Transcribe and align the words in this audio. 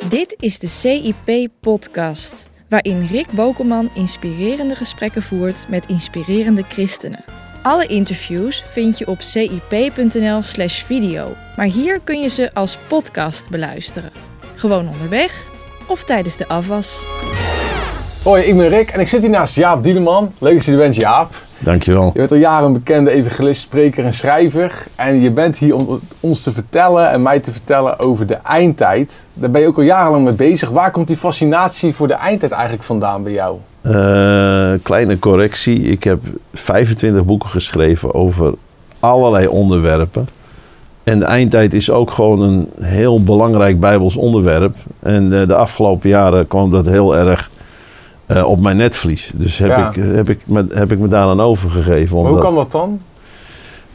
Dit 0.00 0.36
is 0.38 0.58
de 0.58 0.66
CIP-podcast, 0.66 2.50
waarin 2.68 3.06
Rick 3.06 3.30
Bokelman 3.30 3.90
inspirerende 3.94 4.74
gesprekken 4.74 5.22
voert 5.22 5.66
met 5.68 5.86
inspirerende 5.86 6.62
christenen. 6.62 7.24
Alle 7.62 7.86
interviews 7.86 8.64
vind 8.66 8.98
je 8.98 9.06
op 9.06 9.20
cip.nl/slash 9.20 10.82
video, 10.82 11.36
maar 11.56 11.66
hier 11.66 12.00
kun 12.00 12.20
je 12.20 12.28
ze 12.28 12.54
als 12.54 12.78
podcast 12.88 13.50
beluisteren. 13.50 14.12
Gewoon 14.56 14.88
onderweg 14.88 15.46
of 15.88 16.04
tijdens 16.04 16.36
de 16.36 16.48
afwas. 16.48 17.04
Hoi, 18.22 18.42
ik 18.42 18.56
ben 18.56 18.68
Rick 18.68 18.90
en 18.90 19.00
ik 19.00 19.08
zit 19.08 19.20
hier 19.20 19.30
naast 19.30 19.54
Jaap 19.54 19.82
Dieleman. 19.82 20.32
Leuk 20.38 20.54
dat 20.54 20.64
je 20.64 20.72
er 20.72 20.78
bent, 20.78 20.94
Jaap. 20.94 21.34
Dankjewel. 21.58 22.10
Je 22.12 22.18
bent 22.18 22.30
al 22.30 22.36
jaren 22.36 22.66
een 22.66 22.72
bekende 22.72 23.10
evangelist, 23.10 23.60
spreker 23.60 24.04
en 24.04 24.12
schrijver. 24.12 24.86
En 24.96 25.20
je 25.20 25.30
bent 25.30 25.58
hier 25.58 25.74
om 25.74 26.00
ons 26.20 26.42
te 26.42 26.52
vertellen 26.52 27.10
en 27.10 27.22
mij 27.22 27.40
te 27.40 27.52
vertellen 27.52 27.98
over 27.98 28.26
de 28.26 28.34
eindtijd. 28.34 29.24
Daar 29.34 29.50
ben 29.50 29.60
je 29.60 29.66
ook 29.66 29.76
al 29.76 29.82
jarenlang 29.82 30.24
mee 30.24 30.32
bezig. 30.32 30.70
Waar 30.70 30.90
komt 30.90 31.06
die 31.06 31.16
fascinatie 31.16 31.94
voor 31.94 32.08
de 32.08 32.14
eindtijd 32.14 32.52
eigenlijk 32.52 32.82
vandaan 32.82 33.22
bij 33.22 33.32
jou? 33.32 33.56
Uh, 33.82 34.72
kleine 34.82 35.18
correctie. 35.18 35.82
Ik 35.82 36.04
heb 36.04 36.20
25 36.52 37.24
boeken 37.24 37.48
geschreven 37.48 38.14
over 38.14 38.54
allerlei 39.00 39.46
onderwerpen. 39.46 40.28
En 41.04 41.18
de 41.18 41.24
eindtijd 41.24 41.74
is 41.74 41.90
ook 41.90 42.10
gewoon 42.10 42.40
een 42.40 42.68
heel 42.80 43.22
belangrijk 43.22 43.80
Bijbels 43.80 44.16
onderwerp. 44.16 44.76
En 45.00 45.32
uh, 45.32 45.46
de 45.46 45.54
afgelopen 45.54 46.08
jaren 46.08 46.46
kwam 46.46 46.70
dat 46.70 46.86
heel 46.86 47.16
erg 47.16 47.50
uh, 48.28 48.44
op 48.44 48.60
mijn 48.60 48.76
netvlies. 48.76 49.32
Dus 49.34 49.58
heb, 49.58 49.68
Ja. 49.68 49.88
ik, 49.88 49.94
heb, 49.94 50.28
ik 50.28 50.40
me, 50.46 50.66
heb 50.72 50.92
ik 50.92 50.98
me 50.98 51.08
daar 51.08 51.26
aan 51.26 51.40
overgegeven. 51.40 52.16
Hoe 52.18 52.38
kan 52.38 52.54
dat 52.54 52.70
dan? 52.72 53.00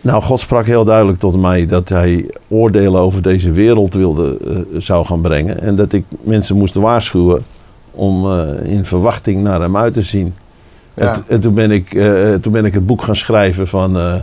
Nou, 0.01 0.21
God 0.23 0.39
sprak 0.39 0.65
heel 0.65 0.83
duidelijk 0.85 1.19
tot 1.19 1.41
mij 1.41 1.65
dat 1.65 1.89
hij 1.89 2.29
oordelen 2.47 2.99
over 3.01 3.21
deze 3.21 3.51
wereld 3.51 3.93
wilde, 3.93 4.37
eh, 4.47 4.79
zou 4.81 5.05
gaan 5.05 5.21
brengen. 5.21 5.61
En 5.61 5.75
dat 5.75 5.93
ik 5.93 6.03
mensen 6.21 6.57
moest 6.57 6.75
waarschuwen 6.75 7.43
om 7.91 8.31
eh, 8.31 8.71
in 8.71 8.85
verwachting 8.85 9.43
naar 9.43 9.61
hem 9.61 9.77
uit 9.77 9.93
te 9.93 10.01
zien. 10.01 10.35
Ja. 10.93 11.15
En, 11.27 11.39
toen, 11.39 11.53
ben 11.53 11.71
ik, 11.71 11.93
eh, 11.93 12.33
toen 12.33 12.51
ben 12.53 12.65
ik 12.65 12.73
het 12.73 12.85
boek 12.85 13.01
gaan 13.01 13.15
schrijven 13.15 13.67
van... 13.67 13.97
eh, 13.97 14.15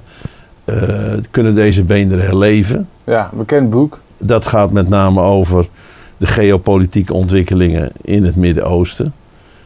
eh, 0.64 1.18
kunnen 1.30 1.54
deze 1.54 1.82
beenderen 1.82 2.24
herleven? 2.24 2.88
Ja, 3.04 3.30
bekend 3.32 3.70
boek. 3.70 4.00
Dat 4.18 4.46
gaat 4.46 4.72
met 4.72 4.88
name 4.88 5.20
over 5.20 5.68
de 6.16 6.26
geopolitieke 6.26 7.14
ontwikkelingen 7.14 7.90
in 8.02 8.24
het 8.24 8.36
Midden-Oosten. 8.36 9.12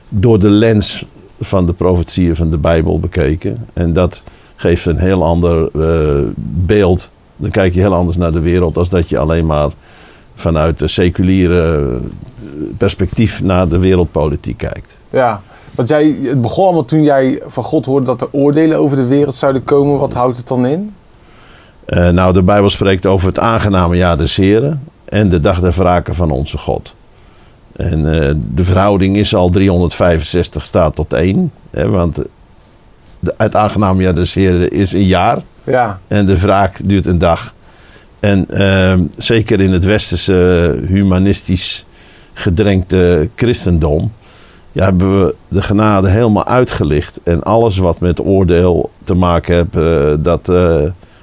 Door 0.08 0.38
de 0.38 0.48
lens 0.48 1.06
van 1.40 1.66
de 1.66 1.72
profetieën 1.72 2.36
van 2.36 2.50
de 2.50 2.58
Bijbel 2.58 3.00
bekeken. 3.00 3.66
En 3.72 3.92
dat 3.92 4.22
geeft 4.56 4.86
een 4.86 4.98
heel 4.98 5.24
ander 5.24 5.68
eh, 5.80 6.22
beeld. 6.44 7.10
Dan 7.36 7.50
kijk 7.50 7.74
je 7.74 7.80
heel 7.80 7.94
anders 7.94 8.16
naar 8.16 8.32
de 8.32 8.40
wereld 8.40 8.76
als 8.76 8.88
dat 8.88 9.08
je 9.08 9.18
alleen 9.18 9.46
maar 9.46 9.68
vanuit 10.34 10.78
de 10.78 10.88
seculiere 10.88 11.90
eh, 11.90 11.96
perspectief 12.76 13.42
naar 13.42 13.68
de 13.68 13.78
wereldpolitiek 13.78 14.56
kijkt. 14.56 14.96
Ja, 15.10 15.42
want 15.74 15.88
jij, 15.88 16.16
het 16.22 16.40
begon 16.40 16.64
allemaal 16.64 16.84
toen 16.84 17.02
jij 17.02 17.42
van 17.46 17.64
God 17.64 17.86
hoorde 17.86 18.06
dat 18.06 18.20
er 18.20 18.28
oordelen 18.30 18.78
over 18.78 18.96
de 18.96 19.06
wereld 19.06 19.34
zouden 19.34 19.64
komen. 19.64 19.98
Wat 19.98 20.14
houdt 20.14 20.36
het 20.36 20.48
dan 20.48 20.66
in? 20.66 20.94
Eh, 21.84 22.08
nou, 22.08 22.32
de 22.32 22.42
Bijbel 22.42 22.70
spreekt 22.70 23.06
over 23.06 23.26
het 23.26 23.38
aangename 23.38 23.96
jaar 23.96 24.16
des 24.16 24.36
Heren 24.36 24.82
en 25.04 25.28
de 25.28 25.40
dag 25.40 25.60
der 25.60 25.72
wraken 25.72 26.14
van 26.14 26.30
onze 26.30 26.58
God. 26.58 26.94
En 27.78 28.12
eh, 28.12 28.34
de 28.54 28.64
verhouding 28.64 29.16
is 29.16 29.34
al 29.34 29.50
365 29.50 30.64
staat 30.64 30.94
tot 30.94 31.12
1. 31.12 31.52
Hè, 31.70 31.88
want 31.88 32.22
de, 33.20 33.34
het 33.36 33.56
aangename 33.56 34.02
jaar 34.02 34.14
des 34.14 34.34
Heren 34.34 34.70
is 34.70 34.92
een 34.92 35.06
jaar 35.06 35.42
Ja, 35.64 35.98
en 36.08 36.26
de 36.26 36.40
wraak 36.40 36.80
duurt 36.84 37.06
een 37.06 37.18
dag. 37.18 37.54
En 38.20 38.46
ehm, 38.50 39.02
zeker 39.16 39.60
in 39.60 39.72
het 39.72 39.84
westerse 39.84 40.78
humanistisch 40.86 41.86
gedrenkte 42.32 43.28
christendom 43.34 44.12
ja, 44.72 44.84
hebben 44.84 45.24
we 45.24 45.34
de 45.48 45.62
genade 45.62 46.08
helemaal 46.08 46.46
uitgelicht. 46.46 47.20
En 47.22 47.42
alles 47.42 47.76
wat 47.76 48.00
met 48.00 48.20
oordeel 48.20 48.91
te 49.04 49.14
maken 49.14 49.54
heeft, 49.54 49.76
eh, 49.76 50.12
dat 50.19 50.48
eh, 50.48 50.82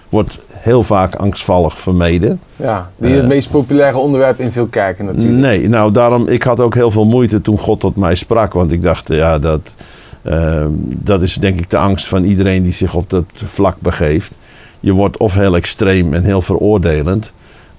wordt 0.10 0.40
heel 0.66 0.84
vaak 0.84 1.16
angstvallig 1.16 1.80
vermeden. 1.80 2.40
ja. 2.56 2.90
die 2.98 3.12
het 3.12 3.22
Eh. 3.22 3.28
meest 3.28 3.52
populaire 3.52 3.98
onderwerp 3.98 4.40
in 4.40 4.52
veel 4.52 4.66
kerken 4.68 5.06
natuurlijk. 5.06 5.40
Nee, 5.42 5.70
nou 5.70 5.92
daarom, 5.92 6.28
ik 6.28 6.44
had 6.44 6.60
ook 6.60 6.74
heel 6.74 6.92
veel 6.92 7.06
moeite 7.06 7.42
toen 7.42 7.58
God 7.58 7.80
tot 7.80 7.96
mij 7.96 8.16
sprak. 8.16 8.54
Want 8.54 8.72
ik 8.72 8.82
dacht, 8.82 9.08
ja, 9.14 9.40
dat, 9.40 9.76
ehm, 10.24 10.70
dat 10.80 11.22
is 11.22 11.34
denk 11.36 11.60
ik 11.60 11.70
de 11.70 11.78
angst 11.78 12.08
van 12.08 12.24
iedereen 12.24 12.64
die 12.64 12.74
zich 12.74 12.94
op 12.96 13.10
dat 13.10 13.24
vlak 13.34 13.76
begeeft. 13.80 14.38
Je 14.80 14.92
wordt 14.92 15.18
of 15.18 15.34
heel 15.34 15.56
extreem 15.56 16.14
en 16.14 16.24
heel 16.24 16.42
veroordelend. 16.42 17.34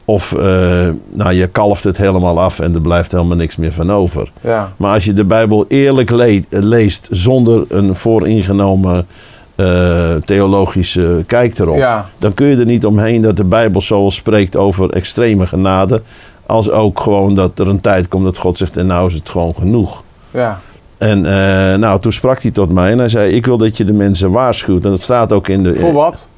Of 0.04 0.32
eh, 0.32 0.88
nou, 1.12 1.32
je 1.32 1.46
kalft 1.46 1.84
het 1.84 1.96
helemaal 1.96 2.40
af 2.40 2.58
en 2.60 2.74
er 2.74 2.80
blijft 2.80 3.12
helemaal 3.12 3.36
niks 3.36 3.56
meer 3.56 3.72
van 3.72 3.92
over. 3.92 4.32
Ja, 4.40 4.72
Maar 4.76 4.92
als 4.94 5.04
je 5.04 5.12
de 5.12 5.24
Bijbel 5.24 5.64
eerlijk 5.68 6.10
le- 6.10 6.40
leest 6.50 7.08
zonder 7.10 7.64
een 7.68 7.94
vooringenomen 7.94 9.06
eh, 9.56 10.14
theologische 10.24 11.24
kijk 11.26 11.58
erop 11.58 11.76
ja, 11.76 12.08
dan 12.18 12.34
kun 12.34 12.46
je 12.46 12.56
er 12.56 12.64
niet 12.64 12.86
omheen 12.86 13.20
dat 13.20 13.36
de 13.36 13.44
Bijbel 13.44 13.80
zowel 13.80 14.10
spreekt 14.10 14.56
over 14.56 14.90
extreme 14.90 15.46
genade, 15.46 16.02
als 16.46 16.70
ook 16.70 17.00
gewoon 17.00 17.34
dat 17.34 17.58
er 17.58 17.68
een 17.68 17.80
tijd 17.80 18.08
komt 18.08 18.24
dat 18.24 18.38
God 18.38 18.56
zegt 18.56 18.76
en 18.76 18.86
nou 18.86 19.08
is 19.08 19.14
het 19.14 19.28
gewoon 19.28 19.54
genoeg. 19.54 20.02
ja. 20.30 20.60
En 20.98 21.26
eh, 21.26 21.78
nou, 21.78 22.00
toen 22.00 22.12
sprak 22.12 22.42
hij 22.42 22.50
tot 22.50 22.72
mij 22.72 22.90
en 22.90 22.98
hij 22.98 23.08
zei, 23.08 23.32
ik 23.32 23.46
wil 23.46 23.58
dat 23.58 23.76
je 23.76 23.84
de 23.84 23.92
mensen 23.92 24.30
waarschuwt. 24.30 24.84
En 24.84 24.90
dat 24.90 25.00
staat 25.00 25.32
ook 25.32 25.48
in 25.48 25.62
de... 25.62 25.74
Voor 25.74 25.92
wat? 25.92 26.28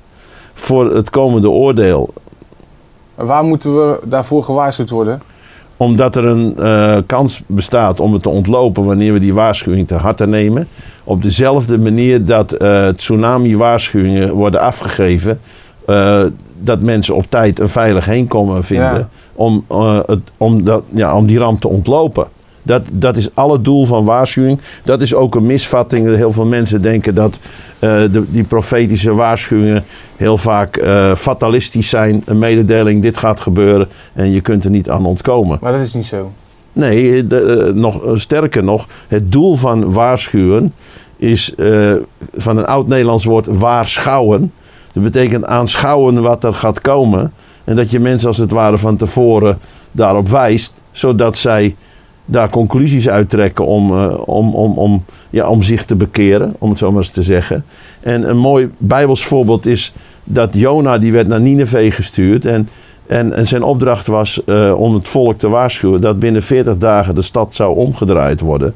Voor 0.55 0.95
het 0.95 1.11
komende 1.11 1.51
oordeel. 1.51 2.13
En 3.15 3.27
waar 3.27 3.45
moeten 3.45 3.75
we 3.77 4.01
daarvoor 4.05 4.45
gewaarschuwd 4.45 4.91
worden? 4.91 5.21
Omdat 5.79 6.17
er 6.17 6.25
een 6.25 6.57
eh, 6.59 6.97
kans 7.07 7.43
bestaat 7.47 8.01
om 8.01 8.13
het 8.13 8.23
te 8.23 8.29
ontlopen 8.29 8.85
wanneer 8.85 9.13
we 9.13 9.19
die 9.19 9.35
waarschuwing 9.35 9.87
ter 9.87 9.99
harte 10.01 10.27
nemen. 10.27 10.69
Op 11.05 11.23
dezelfde 11.23 11.79
manier 11.79 12.25
dat 12.25 12.53
eh, 12.53 12.89
tsunami-waarschuwingen 12.89 14.33
worden 14.33 14.61
afgegeven. 14.61 15.41
eh, 15.87 16.23
dat 16.61 16.83
mensen 16.83 17.15
op 17.15 17.25
tijd 17.29 17.61
een 17.61 17.69
veilig 17.69 18.05
heenkomen 18.05 18.65
vinden. 18.65 18.99
Ja. 18.99 19.09
Om, 19.35 19.65
het, 20.07 20.21
om, 20.37 20.65
dat, 20.65 20.83
ja, 20.91 21.17
om 21.17 21.27
die 21.27 21.39
ramp 21.39 21.61
te 21.61 21.69
ontlopen. 21.69 22.27
Dat, 22.69 22.83
dat 22.93 23.17
is 23.17 23.35
alle 23.35 23.61
doel 23.61 23.85
van 23.85 24.05
waarschuwing. 24.05 24.61
Dat 24.85 25.01
is 25.01 25.15
ook 25.15 25.35
een 25.35 25.47
misvatting. 25.47 26.15
Heel 26.15 26.33
veel 26.33 26.47
mensen 26.47 26.83
denken 26.83 27.15
dat 27.15 27.39
eh, 27.79 27.91
de, 28.11 28.25
die 28.29 28.45
profetische 28.45 29.15
waarschuwingen 29.15 29.85
heel 30.17 30.37
vaak 30.37 30.77
eh, 30.77 31.15
fatalistisch 31.15 31.89
zijn. 31.89 32.23
Een 32.25 32.39
mededeling, 32.39 33.03
dit 33.03 33.17
gaat 33.17 33.41
gebeuren 33.41 33.89
en 34.13 34.31
je 34.31 34.41
kunt 34.41 34.65
er 34.65 34.71
niet 34.71 34.91
aan 34.91 35.07
ontkomen. 35.07 35.59
Maar 35.61 35.73
dat 35.73 35.81
is 35.81 35.95
niet 35.95 36.07
zo. 36.07 36.33
Nee, 36.73 37.27
de, 37.27 37.41
eh, 37.41 37.75
nog, 37.75 38.03
sterker 38.15 38.65
nog, 38.65 38.87
het 39.09 39.33
doel 39.33 39.55
van 39.55 39.93
waarschuwen 39.93 40.75
is 41.17 41.55
van 42.35 42.57
een 42.57 42.67
oud-Nederlands 42.67 43.25
woord 43.25 43.47
waarschouwen. 43.47 44.53
Dat 44.93 45.03
betekent 45.03 45.45
aanschouwen 45.45 46.23
wat 46.23 46.45
er 46.45 46.55
gaat 46.55 46.81
komen. 46.81 47.33
En 47.65 47.77
dat 47.77 47.91
je 47.91 48.01
mensen 48.01 48.29
als 48.29 48.39
het 48.39 48.51
ware 48.51 48.79
van 48.79 48.97
tevoren 48.97 49.59
daarop 49.93 50.29
wijst, 50.29 50.73
zodat 50.93 51.37
zij 51.37 51.77
daar 52.31 52.51
conclusies 52.51 53.09
uittrekken 53.09 53.67
om, 53.67 53.99
eh, 53.99 54.15
om, 54.25 54.55
om, 54.55 54.79
om, 54.79 55.05
ja, 55.31 55.49
om 55.49 55.63
zich 55.63 55.85
te 55.85 55.95
bekeren, 55.95 56.55
om 56.59 56.69
het 56.69 56.79
zo 56.79 56.91
maar 56.91 57.03
eens 57.03 57.11
te 57.11 57.23
zeggen. 57.23 57.65
En 58.01 58.29
een 58.29 58.39
mooi 58.39 58.71
Bijbels 58.79 59.25
voorbeeld 59.25 59.67
is 59.67 59.93
dat 60.25 60.55
Jona 60.55 60.99
die 60.99 61.13
werd 61.13 61.29
naar 61.29 61.41
Nineveh 61.41 61.93
gestuurd 61.93 62.47
en, 62.47 62.69
en, 63.07 63.33
en 63.33 63.47
zijn 63.47 63.63
opdracht 63.63 64.07
was 64.07 64.45
eh, 64.45 64.75
om 64.81 64.95
het 64.95 65.09
volk 65.09 65.39
te 65.39 65.49
waarschuwen 65.49 66.01
dat 66.01 66.19
binnen 66.19 66.43
40 66.43 66.79
dagen 66.79 67.15
de 67.15 67.23
stad 67.23 67.55
zou 67.55 67.77
omgedraaid 67.77 68.41
worden. 68.41 68.75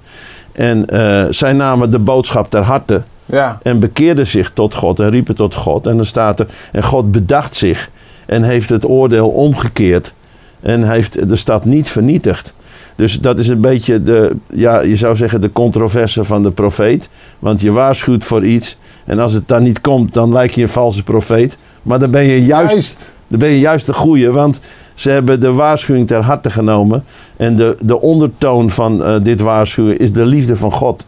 En 0.52 0.86
eh, 0.86 1.24
zij 1.30 1.52
namen 1.52 1.90
de 1.90 1.98
boodschap 1.98 2.50
ter 2.50 2.62
harte 2.62 3.02
Ja, 3.26 3.58
en 3.62 3.78
bekeerden 3.78 4.26
zich 4.26 4.50
tot 4.50 4.74
God 4.74 5.00
en 5.00 5.10
riepen 5.10 5.34
tot 5.34 5.54
God. 5.54 5.86
En 5.86 5.96
dan 5.96 6.04
staat 6.04 6.40
er, 6.40 6.46
en 6.72 6.82
God 6.82 7.12
bedacht 7.12 7.56
zich 7.56 7.90
en 8.26 8.42
heeft 8.42 8.68
het 8.68 8.88
oordeel 8.88 9.28
omgekeerd 9.28 10.14
en 10.60 10.82
heeft 10.82 11.28
de 11.28 11.36
stad 11.36 11.64
niet 11.64 11.90
vernietigd. 11.90 12.54
Dus 12.96 13.20
dat 13.20 13.38
is 13.38 13.48
een 13.48 13.60
beetje 13.60 14.02
de, 14.02 14.36
ja, 14.50 14.80
je 14.80 14.96
zou 14.96 15.16
zeggen 15.16 15.40
de 15.40 15.52
controverse 15.52 16.24
van 16.24 16.42
de 16.42 16.50
profeet. 16.50 17.08
Want 17.38 17.60
je 17.60 17.72
waarschuwt 17.72 18.24
voor 18.24 18.44
iets 18.44 18.78
en 19.04 19.18
als 19.18 19.32
het 19.32 19.48
dan 19.48 19.62
niet 19.62 19.80
komt, 19.80 20.14
dan 20.14 20.32
lijk 20.32 20.50
je 20.50 20.62
een 20.62 20.68
valse 20.68 21.02
profeet. 21.02 21.58
Maar 21.82 21.98
dan 21.98 22.10
ben 22.10 22.24
je 22.24 22.44
juist, 22.44 22.72
juist. 22.72 23.14
dan 23.28 23.38
ben 23.38 23.48
je 23.48 23.58
juist 23.60 23.86
de 23.86 23.92
goeie, 23.92 24.30
want 24.30 24.60
ze 24.94 25.10
hebben 25.10 25.40
de 25.40 25.52
waarschuwing 25.52 26.06
ter 26.06 26.22
harte 26.22 26.50
genomen. 26.50 27.04
En 27.36 27.56
de, 27.56 27.76
de 27.80 28.00
ondertoon 28.00 28.70
van 28.70 29.04
eh, 29.04 29.14
dit 29.22 29.40
waarschuwen 29.40 29.98
is 29.98 30.12
de 30.12 30.24
liefde 30.24 30.56
van 30.56 30.72
God. 30.72 31.06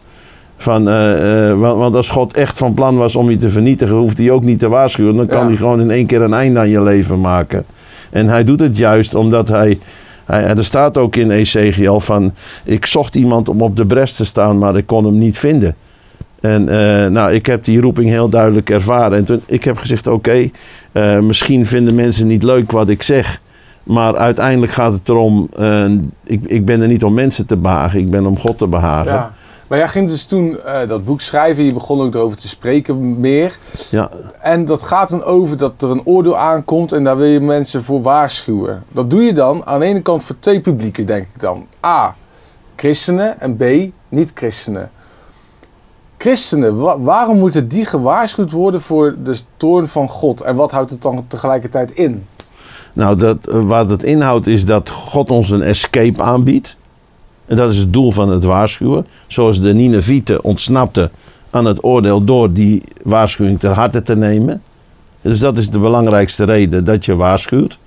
Van, 0.57 0.89
eh, 0.89 1.51
eh, 1.51 1.59
want, 1.59 1.79
want 1.79 1.97
als 1.97 2.11
God 2.11 2.35
echt 2.35 2.59
van 2.59 2.75
plan 2.75 2.97
was 2.97 3.17
om 3.17 3.31
je 3.31 3.37
te 3.37 3.51
vernietigen, 3.51 3.97
hoeft 3.97 4.19
hij 4.19 4.31
ook 4.31 4.45
niet 4.45 4.59
te 4.59 4.69
waarschuwen. 4.69 5.17
Dan 5.17 5.27
kan 5.27 5.41
Ja. 5.41 5.47
hij 5.47 5.57
gewoon 5.57 5.81
in 5.81 5.91
één 5.91 6.07
keer 6.07 6.23
een 6.23 6.35
einde 6.35 6.59
aan 6.59 6.69
je 6.69 6.83
leven 6.83 7.21
maken. 7.21 7.65
En 8.11 8.29
hij 8.29 8.45
doet 8.45 8.61
het 8.61 8.77
juist 8.77 9.15
omdat 9.15 9.49
hij. 9.49 9.79
Hij 10.25 10.57
er 10.57 10.65
staat 10.65 10.99
ook 10.99 11.17
in 11.17 11.31
Ezekiel 11.31 12.01
van. 12.01 12.33
Ik 12.65 12.87
zocht 12.87 13.15
iemand 13.15 13.49
om 13.49 13.63
op 13.63 13.77
de 13.77 13.87
bres 13.87 14.17
te 14.17 14.25
staan, 14.25 14.59
maar 14.59 14.77
ik 14.77 14.87
kon 14.87 15.05
hem 15.05 15.19
niet 15.19 15.39
vinden. 15.39 15.77
En 16.41 16.69
eh, 16.69 17.11
nou, 17.11 17.33
ik 17.33 17.47
heb 17.47 17.65
die 17.65 17.81
roeping 17.81 18.09
heel 18.09 18.29
duidelijk 18.29 18.71
ervaren. 18.71 19.19
En 19.19 19.25
toen, 19.25 19.43
ik 19.47 19.65
heb 19.65 19.77
gezegd: 19.77 20.07
oké, 20.07 20.51
eh, 20.93 21.21
misschien 21.21 21.67
vinden 21.67 21.95
mensen 21.95 22.27
niet 22.27 22.43
leuk 22.43 22.73
wat 22.73 22.89
ik 22.89 23.03
zeg. 23.03 23.41
Maar 23.83 24.17
uiteindelijk 24.17 24.73
gaat 24.73 24.93
het 24.93 25.09
erom, 25.09 25.49
eh, 25.57 25.85
ik, 26.25 26.41
ik 26.47 26.65
ben 26.65 26.81
er 26.81 26.89
niet 26.89 27.05
om 27.05 27.15
mensen 27.15 27.47
te 27.47 27.57
behagen, 27.57 27.99
ik 27.99 28.11
ben 28.11 28.27
om 28.27 28.39
God 28.39 28.59
te 28.59 28.67
behagen. 28.67 29.13
Ja. 29.13 29.33
Maar 29.67 29.79
jij 29.79 29.89
ging 29.89 30.09
dus 30.09 30.25
toen 30.25 30.61
eh, 30.61 30.89
dat 30.89 31.05
boek 31.05 31.21
schrijven, 31.21 31.65
je 31.65 31.73
begon 31.73 32.01
ook 32.01 32.15
erover 32.15 32.37
te 32.39 32.49
spreken 32.49 33.21
meer. 33.21 33.59
Ja, 33.91 34.11
En 34.41 34.65
dat 34.65 34.83
gaat 34.83 35.09
dan 35.09 35.25
over 35.25 35.57
dat 35.57 35.83
er 35.83 35.91
een 35.91 36.05
oordeel 36.07 36.37
aankomt 36.37 36.93
en 36.93 37.05
daar 37.05 37.17
wil 37.17 37.27
je 37.27 37.41
mensen 37.41 37.85
voor 37.85 38.03
waarschuwen. 38.03 38.85
Dat 38.93 39.11
doe 39.11 39.23
je 39.23 39.33
dan 39.33 39.67
aan 39.67 39.81
de 39.81 39.87
ene 39.87 40.01
kant 40.03 40.23
voor 40.25 40.37
twee 40.39 40.61
publieken, 40.61 41.07
denk 41.07 41.23
ik 41.35 41.41
dan. 41.41 41.67
A, 41.87 42.15
christenen 42.77 43.41
en 43.41 43.57
B, 43.57 43.65
niet-christenen. 44.09 44.91
Christenen, 46.19 46.77
wa- 46.77 47.01
waarom 47.01 47.39
moeten 47.39 47.69
die 47.69 47.85
gewaarschuwd 47.85 48.51
worden 48.51 48.81
voor 48.81 49.15
de 49.25 49.39
toorn 49.57 49.89
van 49.89 50.09
God? 50.09 50.41
En 50.41 50.57
wat 50.57 50.71
houdt 50.71 50.91
het 50.91 51.03
dan 51.03 51.25
tegelijkertijd 51.29 51.91
in? 51.91 52.27
Nou, 52.93 53.17
dat, 53.17 53.47
eh, 53.49 53.61
wat 53.63 53.91
het 53.91 54.03
inhoudt 54.03 54.47
is 54.47 54.65
dat 54.65 54.91
God 54.91 55.31
ons 55.31 55.51
een 55.51 55.63
escape 55.63 56.23
aanbiedt. 56.23 56.77
En 57.47 57.57
dat 57.57 57.71
is 57.71 57.79
het 57.79 57.93
doel 57.93 58.11
van 58.11 58.29
het 58.29 58.45
waarschuwen. 58.45 59.07
Zoals 59.27 59.61
de 59.61 59.75
Ninevieten 59.75 60.45
ontsnapte 60.45 61.11
aan 61.51 61.65
het 61.65 61.85
oordeel 61.85 62.25
door 62.25 62.53
die 62.53 62.83
waarschuwing 63.03 63.61
ter 63.61 63.71
harte 63.71 64.03
te 64.03 64.17
nemen. 64.17 64.63
Dus 65.21 65.39
dat 65.39 65.59
is 65.59 65.71
de 65.71 65.79
belangrijkste 65.79 66.45
reden 66.45 66.85
dat 66.85 67.05
je 67.05 67.15
waarschuwt. 67.15 67.79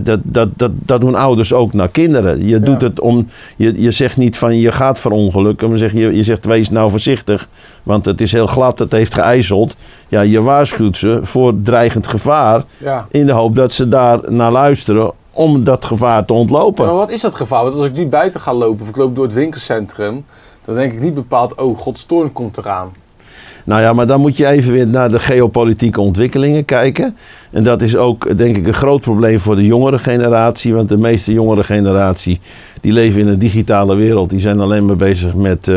Dat, 0.00 0.20
dat, 0.22 0.48
dat, 0.56 0.70
dat 0.74 1.00
doen 1.00 1.14
ouders 1.14 1.52
ook 1.52 1.72
naar 1.72 1.88
kinderen. 1.88 2.46
Je 2.46 2.60
doet 2.60 2.80
het 2.80 3.00
om. 3.00 3.28
Je, 3.56 3.82
je 3.82 3.90
zegt 3.90 4.16
niet 4.16 4.38
van 4.38 4.58
je 4.58 4.72
gaat 4.72 5.00
verongelukken. 5.00 5.68
Maar 5.68 5.78
zeg, 5.78 5.92
je, 5.92 6.14
je 6.14 6.22
zegt 6.22 6.44
wees 6.44 6.70
nou 6.70 6.90
voorzichtig. 6.90 7.48
Want 7.82 8.04
het 8.04 8.20
is 8.20 8.32
heel 8.32 8.46
glad, 8.46 8.78
het 8.78 8.92
heeft 8.92 9.14
geijzeld. 9.14 9.76
Ja, 10.08 10.20
je 10.20 10.42
waarschuwt 10.42 10.96
ze 10.96 11.18
voor 11.22 11.54
dreigend 11.62 12.06
gevaar. 12.06 12.64
Ja. 12.78 13.06
In 13.10 13.26
de 13.26 13.32
hoop 13.32 13.54
dat 13.54 13.72
ze 13.72 13.88
daar 13.88 14.32
naar 14.32 14.52
luisteren 14.52 15.12
om 15.36 15.64
dat 15.64 15.84
gevaar 15.84 16.24
te 16.24 16.32
ontlopen. 16.32 16.86
Maar 16.86 16.94
wat 16.94 17.10
is 17.10 17.20
dat 17.20 17.34
gevaar? 17.34 17.62
Want 17.62 17.74
als 17.74 17.86
ik 17.86 17.96
nu 17.96 18.06
buiten 18.06 18.40
ga 18.40 18.54
lopen 18.54 18.82
of 18.82 18.88
ik 18.88 18.96
loop 18.96 19.14
door 19.14 19.24
het 19.24 19.34
winkelcentrum, 19.34 20.24
dan 20.64 20.74
denk 20.74 20.92
ik 20.92 21.00
niet 21.00 21.14
bepaald, 21.14 21.54
oh, 21.54 21.78
Gods 21.78 22.04
toorn 22.04 22.32
komt 22.32 22.58
eraan. 22.58 22.92
Nou 23.66 23.82
ja, 23.82 23.92
maar 23.92 24.06
dan 24.06 24.20
moet 24.20 24.36
je 24.36 24.46
even 24.46 24.72
weer 24.72 24.86
naar 24.86 25.08
de 25.08 25.18
geopolitieke 25.18 26.00
ontwikkelingen 26.00 26.64
kijken. 26.64 27.16
En 27.50 27.62
dat 27.62 27.82
is 27.82 27.96
ook, 27.96 28.38
denk 28.38 28.56
ik, 28.56 28.66
een 28.66 28.74
groot 28.74 29.00
probleem 29.00 29.38
voor 29.38 29.56
de 29.56 29.64
jongere 29.64 29.98
generatie. 29.98 30.74
Want 30.74 30.88
de 30.88 30.96
meeste 30.96 31.32
jongere 31.32 31.64
generatie, 31.64 32.40
die 32.80 32.92
leven 32.92 33.20
in 33.20 33.28
een 33.28 33.38
digitale 33.38 33.96
wereld. 33.96 34.30
Die 34.30 34.40
zijn 34.40 34.60
alleen 34.60 34.86
maar 34.86 34.96
bezig 34.96 35.34
met 35.34 35.68
eh, 35.68 35.76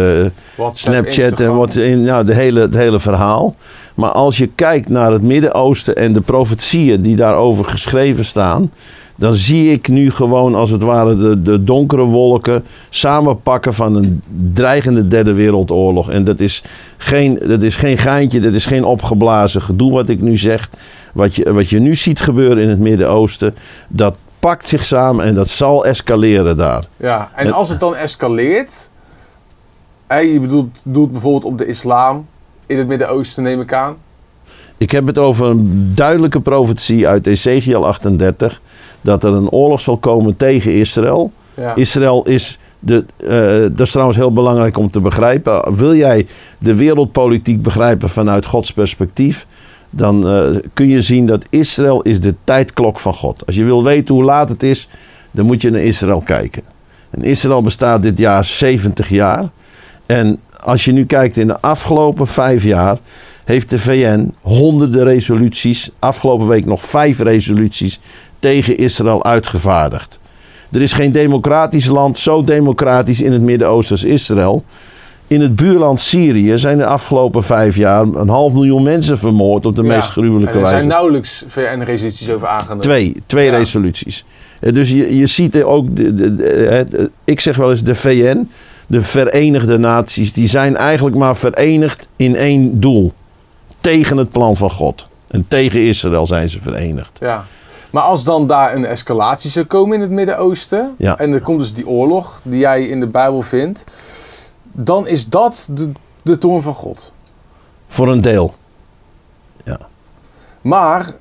WhatsApp, 0.56 1.12
Snapchat 1.12 1.40
en 1.40 1.56
wat 1.56 1.76
in, 1.76 2.02
nou, 2.02 2.26
de 2.26 2.34
hele, 2.34 2.60
het 2.60 2.74
hele 2.74 3.00
verhaal. 3.00 3.56
Maar 3.96 4.12
als 4.12 4.38
je 4.38 4.50
kijkt 4.56 4.90
naar 4.90 5.12
het 5.12 5.22
Midden-Oosten 5.22 5.96
en 5.96 6.14
de 6.14 6.22
profetieën 6.22 7.02
die 7.02 7.16
daarover 7.16 7.66
geschreven 7.66 8.26
staan. 8.26 8.72
Dan 9.20 9.34
zie 9.34 9.72
ik 9.72 9.88
nu 9.88 10.12
gewoon 10.12 10.56
als 10.56 10.70
het 10.70 10.82
ware 10.82 11.18
de, 11.18 11.42
de 11.42 11.64
donkere 11.64 12.04
wolken 12.04 12.66
samenpakken 12.90 13.74
van 13.74 13.96
een 13.96 14.22
dreigende 14.54 15.08
derde 15.08 15.34
wereldoorlog. 15.34 16.10
En 16.10 16.24
dat 16.24 16.40
is, 16.40 16.64
geen, 16.98 17.40
dat 17.48 17.62
is 17.62 17.76
geen 17.76 17.98
geintje, 17.98 18.40
dat 18.40 18.54
is 18.54 18.66
geen 18.66 18.84
opgeblazen 18.84 19.62
gedoe 19.62 19.92
wat 19.92 20.10
ik 20.10 20.22
nu 20.22 20.38
zeg. 20.38 20.70
Wat 21.14 21.36
je, 21.36 21.54
wat 21.54 21.70
je 21.70 21.80
nu 21.80 21.96
ziet 21.96 22.20
gebeuren 22.20 22.64
in 22.64 22.70
het 22.70 22.80
Midden-Oosten, 22.80 23.56
dat 23.88 24.16
pakt 24.40 24.68
zich 24.68 24.86
samen 24.86 25.26
en 25.26 25.36
dat 25.36 25.48
zal 25.48 25.86
escaleren 25.86 26.58
daar. 26.58 26.84
Ja, 26.98 27.32
en 27.36 27.52
als 27.52 27.70
het 27.70 27.80
dan 27.80 27.96
escaleert, 27.96 28.90
je 30.08 30.38
bedoelt, 30.42 30.82
doelt 30.84 31.12
bijvoorbeeld 31.12 31.46
op 31.46 31.58
de 31.58 31.66
islam 31.66 32.28
in 32.66 32.78
het 32.78 32.88
Midden-Oosten, 32.88 33.44
neem 33.44 33.62
ik 33.62 33.74
aan. 33.74 33.96
Ik 34.78 34.92
heb 34.92 35.06
het 35.06 35.18
over 35.18 35.48
een 35.48 35.92
duidelijke 35.96 36.40
profetie 36.40 37.08
uit 37.08 37.28
Ezekiel 37.28 37.86
38. 37.86 38.62
Dat 39.02 39.24
er 39.24 39.34
een 39.34 39.50
oorlog 39.50 39.82
zal 39.82 39.98
komen 39.98 40.36
tegen 40.36 40.74
Israël. 40.74 41.32
Ja. 41.54 41.76
Israël 41.76 42.24
is. 42.24 42.60
De, 42.82 43.06
eh, 43.18 43.62
dat 43.62 43.80
is 43.80 43.92
trouwens 43.92 44.18
heel 44.18 44.34
belangrijk 44.34 44.78
om 44.78 44.92
te 44.92 45.00
begrijpen. 45.00 45.76
Wil 45.76 45.96
jij 45.96 46.28
de 46.58 46.76
wereldpolitiek 46.76 47.62
begrijpen 47.62 48.10
vanuit 48.10 48.46
Gods 48.46 48.74
perspectief. 48.74 49.48
Dan 49.90 50.28
eh, 50.28 50.56
kun 50.74 50.88
je 50.88 51.02
zien 51.02 51.26
dat 51.26 51.46
Israël 51.50 52.02
is 52.02 52.22
de 52.22 52.36
tijdklok 52.44 53.00
van 53.00 53.14
God. 53.14 53.46
Als 53.46 53.56
je 53.56 53.64
wil 53.64 53.84
weten 53.84 54.16
hoe 54.16 54.24
laat 54.24 54.50
het 54.50 54.64
is, 54.64 54.90
dan 55.32 55.46
moet 55.46 55.62
je 55.62 55.70
naar 55.70 55.82
Israël 55.82 56.22
kijken. 56.22 56.64
En 57.10 57.24
Israël 57.24 57.62
bestaat 57.62 58.02
dit 58.02 58.18
jaar 58.18 58.46
70 58.46 59.10
jaar. 59.10 59.50
En 60.06 60.40
als 60.60 60.86
je 60.86 60.92
nu 60.92 61.06
kijkt 61.06 61.38
in 61.38 61.48
de 61.48 61.62
afgelopen 61.62 62.28
vijf 62.28 62.64
jaar, 62.64 62.98
heeft 63.46 63.70
de 63.70 63.80
VN 63.80 64.34
honderden 64.42 65.04
resoluties, 65.04 65.90
afgelopen 66.00 66.48
week 66.48 66.66
nog 66.66 66.86
vijf 66.86 67.20
resoluties 67.20 68.00
tegen 68.40 68.78
Israël 68.78 69.26
uitgevaardigd. 69.26 70.20
Er 70.72 70.82
is 70.82 70.94
geen 70.94 71.12
democratisch 71.12 71.86
land 71.86 72.18
zo 72.18 72.44
democratisch 72.44 73.22
in 73.22 73.32
het 73.32 73.42
Midden-Oosten 73.42 73.96
als 73.96 74.06
Israël. 74.06 74.64
In 75.28 75.42
het 75.42 75.56
buurland 75.56 76.00
Syrië 76.00 76.58
zijn 76.58 76.78
de 76.78 76.86
afgelopen 76.86 77.44
vijf 77.44 77.76
jaar 77.76 78.02
een 78.02 78.30
half 78.30 78.54
miljoen 78.54 78.84
mensen 78.84 79.18
vermoord 79.18 79.66
op 79.66 79.76
de 79.76 79.84
Ja. 79.84 79.88
meest 79.96 80.10
gruwelijke 80.10 80.48
En 80.52 80.54
er 80.56 80.62
wijze. 80.62 80.76
zijn 80.78 80.88
nauwelijks 80.88 81.44
VN-resoluties 81.48 82.30
over 82.32 82.48
aangenomen. 82.48 82.84
Twee, 82.84 83.16
twee 83.26 83.46
Ja. 83.52 83.58
resoluties. 83.58 84.26
Eh, 84.60 84.74
Dus 84.74 84.90
je, 84.90 85.16
je 85.18 85.26
ziet 85.26 85.56
er 85.56 85.66
ook, 85.66 85.96
de, 85.96 86.14
de- 86.14 86.36
de- 86.36 86.44
het, 86.70 86.94
eh, 86.96 87.06
ik 87.24 87.40
zeg 87.40 87.56
wel 87.56 87.70
eens 87.70 87.84
de 87.84 87.96
VN, 87.96 88.50
de 88.88 89.02
Verenigde 89.02 89.78
Naties, 89.78 90.34
die 90.34 90.48
zijn 90.48 90.76
eigenlijk 90.76 91.16
maar 91.16 91.38
verenigd 91.38 92.08
in 92.16 92.36
één 92.36 92.80
doel. 92.80 93.14
Tegen 93.82 94.18
het 94.18 94.32
plan 94.32 94.56
van 94.56 94.72
God. 94.72 95.08
En 95.28 95.46
tegen 95.48 95.80
Israël 95.88 96.28
zijn 96.28 96.50
ze 96.50 96.60
verenigd. 96.62 97.18
Ja. 97.20 97.46
Maar 97.90 98.04
als 98.04 98.24
dan 98.24 98.48
daar 98.48 98.74
een 98.76 98.86
escalatie 98.86 99.50
zou 99.50 99.66
komen 99.66 99.96
in 99.96 100.02
het 100.02 100.12
Midden-Oosten, 100.12 100.96
Ja. 100.98 101.18
en 101.18 101.32
er 101.34 101.42
komt 101.42 101.60
dus 101.60 101.74
die 101.74 101.88
oorlog 101.88 102.40
die 102.44 102.60
jij 102.60 102.84
in 102.86 103.00
de 103.00 103.08
Bijbel 103.08 103.42
vindt, 103.42 103.84
dan 104.64 105.08
is 105.08 105.28
dat 105.28 105.68
de, 105.72 105.92
de 106.22 106.38
toorn 106.38 106.62
van 106.62 106.74
God. 106.74 107.14
Voor 107.88 108.08
een 108.08 108.22
deel. 108.22 108.54
Maar 110.62 111.12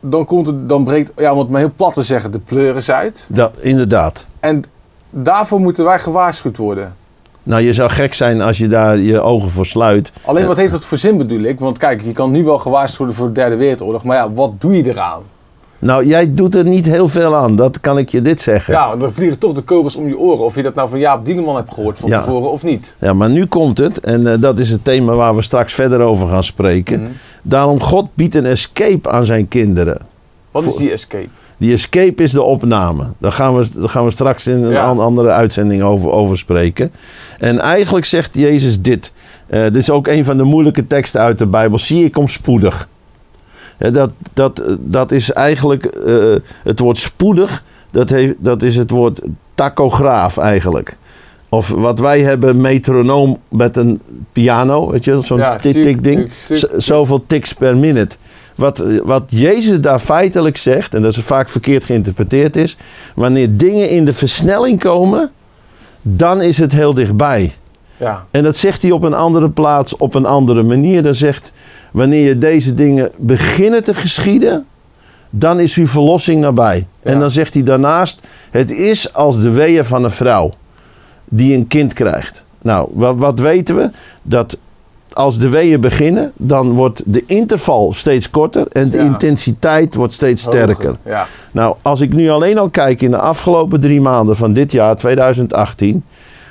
dan, 0.00 0.24
komt 0.24 0.46
het, 0.46 0.68
dan 0.68 0.84
breekt, 0.84 1.12
ja, 1.16 1.32
om 1.32 1.38
het 1.38 1.48
maar 1.48 1.60
heel 1.60 1.72
plat 1.76 1.94
te 1.94 2.02
zeggen, 2.02 2.30
de 2.30 2.38
pleuris 2.38 2.90
uit. 2.90 3.26
Dat, 3.28 3.56
inderdaad. 3.58 4.26
En 4.40 4.62
daarvoor 5.10 5.60
moeten 5.60 5.84
wij 5.84 5.98
gewaarschuwd 5.98 6.56
worden. 6.56 6.94
Nou, 7.42 7.62
je 7.62 7.72
zou 7.72 7.90
gek 7.90 8.14
zijn 8.14 8.40
als 8.40 8.58
je 8.58 8.68
daar 8.68 8.98
je 8.98 9.20
ogen 9.20 9.50
voor 9.50 9.66
sluit. 9.66 10.12
Alleen 10.24 10.42
Ja. 10.42 10.48
wat 10.48 10.56
heeft 10.56 10.72
dat 10.72 10.84
voor 10.84 10.98
zin 10.98 11.16
bedoel 11.16 11.40
ik? 11.42 11.60
Want 11.60 11.78
kijk, 11.78 12.02
je 12.02 12.12
kan 12.12 12.30
nu 12.30 12.44
wel 12.44 12.58
gewaarschuwd 12.58 12.98
worden 12.98 13.16
voor 13.16 13.26
de 13.26 13.32
derde 13.32 13.56
wereldoorlog, 13.56 14.04
maar 14.04 14.16
ja, 14.16 14.32
wat 14.32 14.60
doe 14.60 14.76
je 14.76 14.88
eraan? 14.90 15.22
Nou, 15.80 16.06
jij 16.06 16.32
doet 16.32 16.54
er 16.54 16.64
niet 16.64 16.86
heel 16.86 17.08
veel 17.08 17.36
aan. 17.36 17.56
Dat 17.56 17.80
kan 17.80 17.98
ik 17.98 18.08
je 18.08 18.20
dit 18.22 18.40
zeggen. 18.40 18.74
Ja, 18.74 18.96
dan 18.96 19.12
vliegen 19.12 19.38
toch 19.38 19.52
de 19.52 19.62
kogels 19.62 19.96
om 19.96 20.06
je 20.06 20.18
oren. 20.18 20.44
Of 20.44 20.54
je 20.54 20.62
dat 20.62 20.74
nou 20.74 20.88
van 20.88 20.98
Jaap 20.98 21.24
Dieleman 21.24 21.56
hebt 21.56 21.74
gehoord 21.74 21.98
van 21.98 22.08
Ja. 22.08 22.18
tevoren 22.20 22.50
of 22.50 22.62
niet. 22.62 22.96
Ja, 22.98 23.12
maar 23.12 23.30
nu 23.30 23.46
komt 23.46 23.78
het. 23.78 24.00
En 24.00 24.26
eh, 24.32 24.40
dat 24.40 24.58
is 24.58 24.70
het 24.70 24.84
thema 24.84 25.14
waar 25.14 25.36
we 25.36 25.42
straks 25.42 25.74
verder 25.74 26.00
over 26.00 26.28
gaan 26.28 26.44
spreken. 26.44 27.00
Mhm. 27.02 27.10
Daarom, 27.42 27.80
God 27.80 28.06
biedt 28.14 28.34
een 28.34 28.46
escape 28.46 29.10
aan 29.10 29.24
zijn 29.26 29.48
kinderen. 29.48 29.98
Wat 30.50 30.64
is 30.64 30.74
die 30.76 30.90
escape? 30.90 31.28
Die 31.56 31.72
escape 31.72 32.22
is 32.22 32.32
de 32.32 32.42
opname. 32.42 33.04
Daar 33.18 33.32
gaan 33.32 33.56
we, 33.56 33.66
daar 33.74 33.88
gaan 33.88 34.04
we 34.04 34.10
straks 34.10 34.46
in 34.46 34.62
een 34.62 34.70
Ja. 34.70 34.84
andere 34.90 35.28
uitzending 35.28 35.82
over, 35.82 36.10
over 36.10 36.38
spreken. 36.38 36.92
En 37.38 37.58
eigenlijk 37.58 38.04
zegt 38.06 38.34
Jezus 38.34 38.80
dit. 38.80 39.12
Eh, 39.46 39.62
dit 39.62 39.76
is 39.76 39.90
ook 39.90 40.06
een 40.06 40.24
van 40.24 40.36
de 40.36 40.42
moeilijke 40.44 40.86
teksten 40.86 41.20
uit 41.20 41.38
de 41.38 41.46
Bijbel. 41.46 41.78
Zie 41.78 42.04
ik 42.04 42.12
kom 42.12 42.28
spoedig. 42.28 42.88
Dat, 43.92 44.10
dat, 44.32 44.62
dat 44.80 45.12
is 45.12 45.32
eigenlijk 45.32 45.84
eh, 45.84 46.14
het 46.62 46.78
woord 46.78 46.98
spoedig. 46.98 47.62
Dat, 47.90 48.10
heeft, 48.10 48.34
dat 48.38 48.62
is 48.62 48.76
het 48.76 48.90
woord 48.90 49.20
tachograaf 49.54 50.36
eigenlijk. 50.36 50.96
Of 51.48 51.68
wat 51.68 51.98
wij 51.98 52.20
hebben, 52.20 52.60
metronoom 52.60 53.38
met 53.48 53.76
een 53.76 54.00
piano. 54.32 54.90
Weet 54.90 55.04
je, 55.04 55.20
zo'n 55.22 55.38
Ja, 55.38 55.56
tik-tik 55.56 55.82
tik, 55.82 56.04
ding. 56.04 56.20
tik, 56.20 56.32
tik, 56.46 56.56
Z- 56.56 56.60
tik. 56.60 56.70
Zoveel 56.76 57.24
tiks 57.26 57.52
per 57.52 57.76
minute. 57.76 58.16
Wat, 58.54 58.84
wat 59.04 59.22
Jezus 59.28 59.80
daar 59.80 59.98
feitelijk 59.98 60.56
zegt, 60.56 60.94
en 60.94 61.02
dat 61.02 61.16
is 61.16 61.24
vaak 61.24 61.48
verkeerd 61.48 61.84
geïnterpreteerd 61.84 62.56
is, 62.56 62.76
wanneer 63.14 63.56
dingen 63.56 63.88
in 63.88 64.04
de 64.04 64.12
versnelling 64.12 64.80
komen, 64.80 65.30
dan 66.02 66.42
is 66.42 66.58
het 66.58 66.72
heel 66.72 66.94
dichtbij. 66.94 67.54
Ja, 67.96 68.24
En 68.30 68.42
dat 68.42 68.56
zegt 68.56 68.82
hij 68.82 68.90
op 68.90 69.02
een 69.02 69.14
andere 69.14 69.48
plaats, 69.50 69.96
op 69.96 70.14
een 70.14 70.26
andere 70.26 70.62
manier. 70.62 71.02
Dan 71.02 71.14
zegt, 71.14 71.52
wanneer 71.92 72.26
je 72.28 72.38
deze 72.38 72.74
dingen 72.74 73.10
beginnen 73.16 73.84
te 73.84 73.94
geschieden, 73.94 74.66
dan 75.30 75.60
is 75.60 75.74
uw 75.74 75.86
verlossing 75.86 76.40
nabij. 76.40 76.86
Ja. 77.02 77.10
En 77.10 77.18
dan 77.18 77.30
zegt 77.30 77.54
hij 77.54 77.62
daarnaast, 77.62 78.20
het 78.50 78.70
is 78.70 79.12
als 79.14 79.40
de 79.42 79.50
weeën 79.50 79.84
van 79.84 80.04
een 80.04 80.10
vrouw 80.10 80.52
die 81.28 81.56
een 81.56 81.66
kind 81.66 81.92
krijgt. 81.92 82.44
Nou, 82.62 82.88
wat, 82.92 83.16
wat 83.16 83.38
weten 83.38 83.76
we? 83.76 83.90
Dat 84.22 84.58
als 85.12 85.38
de 85.38 85.48
weeën 85.48 85.80
beginnen, 85.80 86.32
dan 86.36 86.72
wordt 86.72 87.02
de 87.06 87.22
interval 87.26 87.92
steeds 87.92 88.30
korter 88.30 88.66
en 88.72 88.90
de 88.90 88.96
Ja. 88.96 89.02
intensiteit 89.02 89.94
wordt 89.94 90.12
steeds 90.12 90.42
sterker. 90.42 90.96
Ja, 91.04 91.26
Nou, 91.52 91.76
als 91.82 92.00
ik 92.00 92.12
nu 92.12 92.28
alleen 92.30 92.58
al 92.58 92.70
kijk 92.70 93.02
in 93.02 93.10
de 93.10 93.18
afgelopen 93.18 93.80
drie 93.80 94.00
maanden 94.00 94.36
van 94.36 94.52
dit 94.52 94.72
jaar, 94.72 94.96
2018, 94.96 96.04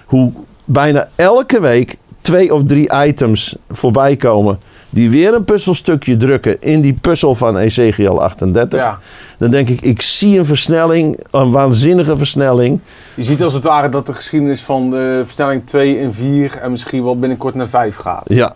hoe 0.05 0.31
bijna 0.65 1.10
elke 1.15 1.60
week 1.60 1.98
twee 2.22 2.53
of 2.53 2.63
drie 2.63 2.91
items 3.05 3.55
voorbij 3.69 4.15
komen 4.15 4.60
die 4.89 5.10
weer 5.10 5.34
een 5.34 5.43
puzzelstukje 5.43 6.17
drukken 6.17 6.62
in 6.62 6.81
die 6.81 6.93
puzzel 6.93 7.36
van 7.36 7.58
Ezekiel 7.58 8.22
38. 8.22 8.79
Ja. 8.79 9.00
Dan 9.38 9.51
denk 9.51 9.69
ik, 9.69 9.81
ik 9.81 10.01
zie 10.01 10.38
een 10.38 10.46
versnelling, 10.46 11.19
een 11.31 11.51
waanzinnige 11.51 12.15
versnelling. 12.15 12.79
Je 13.13 13.24
ziet 13.24 13.41
als 13.41 13.53
het 13.53 13.63
ware 13.63 13.89
dat 13.89 14.05
de 14.05 14.13
geschiedenis 14.13 14.62
van 14.62 14.89
de 14.89 15.22
versnelling 15.24 15.65
2 15.65 15.98
en 15.98 16.13
4 16.13 16.58
en 16.62 16.72
misschien 16.72 17.03
wel 17.03 17.19
binnenkort 17.19 17.55
naar 17.55 17.67
5 17.67 17.96
gaat. 17.96 18.24
Ja, 18.25 18.55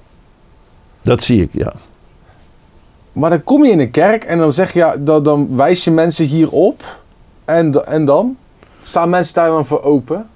dat 1.01 1.23
zie 1.23 1.41
ik, 1.41 1.49
ja. 1.51 1.73
Maar 3.11 3.29
dan 3.29 3.43
kom 3.43 3.65
je 3.65 3.71
in 3.71 3.79
een 3.79 3.91
kerk 3.91 4.23
en 4.23 4.37
dan 4.37 4.53
zeg 4.53 4.73
je, 4.73 4.95
dan, 4.99 5.23
dan 5.23 5.55
wijs 5.55 5.83
je 5.83 5.91
mensen 5.91 6.25
hierop. 6.25 6.83
En, 7.45 7.85
en 7.87 8.05
dan? 8.05 8.37
Staan 8.83 9.09
mensen 9.09 9.33
daar 9.33 9.49
dan 9.49 9.65
voor 9.65 9.83
open? 9.83 10.27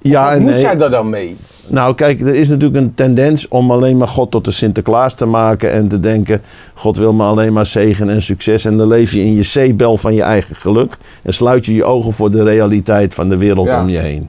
Ja 0.00 0.32
en 0.32 0.42
moet 0.42 0.50
nee. 0.50 0.60
jij 0.60 0.76
daar 0.76 0.90
dan 0.90 1.08
mee? 1.08 1.36
Nou, 1.66 1.94
kijk, 1.94 2.20
er 2.20 2.34
is 2.34 2.48
natuurlijk 2.48 2.76
een 2.84 2.94
tendens 2.94 3.48
om 3.48 3.70
alleen 3.70 3.96
maar 3.96 4.08
God 4.08 4.30
tot 4.30 4.44
de 4.44 4.50
Sinterklaas 4.50 5.14
te 5.14 5.26
maken 5.26 5.72
en 5.72 5.88
te 5.88 6.00
denken: 6.00 6.40
God 6.74 6.96
wil 6.96 7.12
me 7.12 7.24
alleen 7.24 7.52
maar 7.52 7.66
zegen 7.66 8.08
en 8.10 8.22
succes. 8.22 8.64
En 8.64 8.76
dan 8.76 8.86
leef 8.88 9.12
je 9.12 9.20
in 9.20 9.34
je 9.34 9.42
zeebel 9.42 9.96
van 9.96 10.14
je 10.14 10.22
eigen 10.22 10.56
geluk 10.56 10.96
en 11.22 11.34
sluit 11.34 11.66
je 11.66 11.74
je 11.74 11.84
ogen 11.84 12.12
voor 12.12 12.30
de 12.30 12.42
realiteit 12.42 13.14
van 13.14 13.28
de 13.28 13.36
wereld 13.36 13.66
Ja. 13.66 13.80
om 13.82 13.88
je 13.88 13.98
heen. 13.98 14.28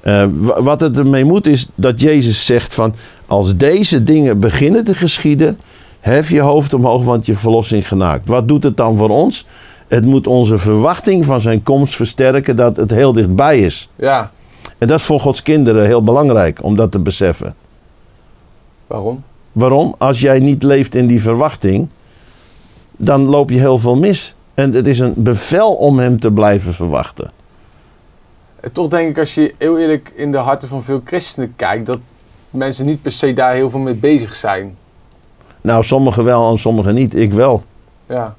Eh, 0.00 0.24
wa- 0.34 0.62
wat 0.62 0.80
het 0.80 0.98
ermee 0.98 1.24
moet 1.24 1.46
is 1.46 1.68
dat 1.74 2.00
Jezus 2.00 2.46
zegt 2.46 2.74
van 2.74 2.94
als 3.26 3.56
deze 3.56 4.02
dingen 4.02 4.38
beginnen 4.38 4.84
te 4.84 4.94
geschieden, 4.94 5.58
hef 6.00 6.30
je 6.30 6.40
hoofd 6.40 6.74
omhoog, 6.74 7.04
want 7.04 7.26
je 7.26 7.34
verlossing 7.34 7.88
genaakt. 7.88 8.28
Wat 8.28 8.48
doet 8.48 8.62
het 8.62 8.76
dan 8.76 8.96
voor 8.96 9.08
ons? 9.10 9.46
Het 9.88 10.04
moet 10.04 10.26
onze 10.26 10.58
verwachting 10.58 11.24
van 11.24 11.40
zijn 11.40 11.62
komst 11.62 11.96
versterken 11.96 12.56
dat 12.56 12.76
het 12.76 12.90
heel 12.90 13.12
dichtbij 13.12 13.60
is. 13.60 13.88
Ja, 13.96 14.30
En 14.78 14.86
dat 14.86 14.98
is 14.98 15.04
voor 15.04 15.20
Gods 15.20 15.42
kinderen 15.42 15.86
heel 15.86 16.02
belangrijk 16.02 16.62
om 16.62 16.76
dat 16.76 16.92
te 16.92 16.98
beseffen. 16.98 17.54
waarom? 18.86 19.24
Waarom? 19.52 19.94
Als 19.98 20.20
jij 20.20 20.38
niet 20.38 20.62
leeft 20.62 20.94
in 20.94 21.06
die 21.06 21.22
verwachting, 21.22 21.88
dan 22.96 23.28
loop 23.28 23.50
je 23.50 23.58
heel 23.58 23.78
veel 23.78 23.96
mis. 23.96 24.34
En 24.54 24.72
het 24.72 24.86
is 24.86 24.98
een 24.98 25.14
bevel 25.16 25.74
om 25.74 25.98
hem 25.98 26.20
te 26.20 26.32
blijven 26.32 26.74
verwachten. 26.74 27.30
En 28.60 28.72
toch 28.72 28.88
denk 28.88 29.08
ik 29.08 29.18
als 29.18 29.34
je 29.34 29.54
heel 29.58 29.78
eerlijk 29.78 30.12
in 30.14 30.32
de 30.32 30.38
harten 30.38 30.68
van 30.68 30.82
veel 30.82 31.00
christenen 31.04 31.52
kijkt, 31.56 31.86
dat 31.86 31.98
mensen 32.50 32.86
niet 32.86 33.02
per 33.02 33.12
se 33.12 33.32
daar 33.32 33.54
heel 33.54 33.70
veel 33.70 33.80
mee 33.80 33.94
bezig 33.94 34.34
zijn. 34.34 34.76
Nou, 35.60 35.84
sommigen 35.84 36.24
wel 36.24 36.50
en 36.50 36.58
sommigen 36.58 36.94
niet. 36.94 37.14
Ik 37.14 37.32
wel. 37.32 37.62
Ja. 38.06 38.34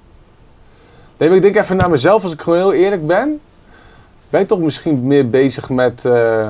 Nee, 1.17 1.27
maar 1.27 1.38
ik 1.38 1.44
denk 1.44 1.56
even 1.56 1.77
naar 1.77 1.89
mezelf, 1.89 2.24
als 2.24 2.34
ik 2.34 2.41
gewoon 2.41 2.60
heel 2.60 2.74
eerlijk 2.74 3.08
ben. 3.08 3.39
Ben 4.29 4.46
toch 4.46 4.60
misschien 4.60 5.07
meer 5.07 5.29
bezig 5.29 5.69
met 5.69 6.05
eh, 6.05 6.48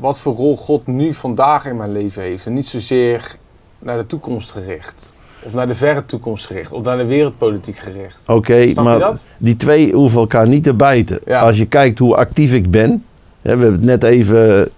wat 0.00 0.20
voor 0.20 0.34
rol 0.34 0.56
God 0.56 0.86
nu 0.86 1.14
vandaag 1.14 1.66
in 1.66 1.76
mijn 1.76 1.92
leven 1.92 2.22
heeft. 2.22 2.46
En 2.46 2.54
niet 2.54 2.66
zozeer 2.66 3.36
naar 3.78 3.96
de 3.96 4.06
toekomst 4.06 4.50
gericht. 4.50 5.12
Of 5.42 5.54
naar 5.54 5.66
de 5.66 5.74
verre 5.74 6.06
toekomst 6.06 6.46
gericht. 6.46 6.72
Of 6.72 6.84
naar 6.84 6.96
de 6.96 7.04
wereldpolitiek 7.04 7.76
gericht. 7.76 8.20
Oké, 8.26 8.72
maar 8.74 9.12
die 9.38 9.56
twee 9.56 9.92
hoeven 9.92 10.20
elkaar 10.20 10.48
niet 10.48 10.62
te 10.62 10.74
bijten. 10.74 11.18
Ja. 11.24 11.40
Als 11.40 11.58
je 11.58 11.66
kijkt 11.66 11.98
hoe 11.98 12.16
actief 12.16 12.52
ik 12.52 12.70
ben. 12.70 13.04
Hè, 13.42 13.56
we 13.56 13.62
hebben 13.62 13.72
het 13.72 14.00
net 14.00 14.02
even 14.02 14.68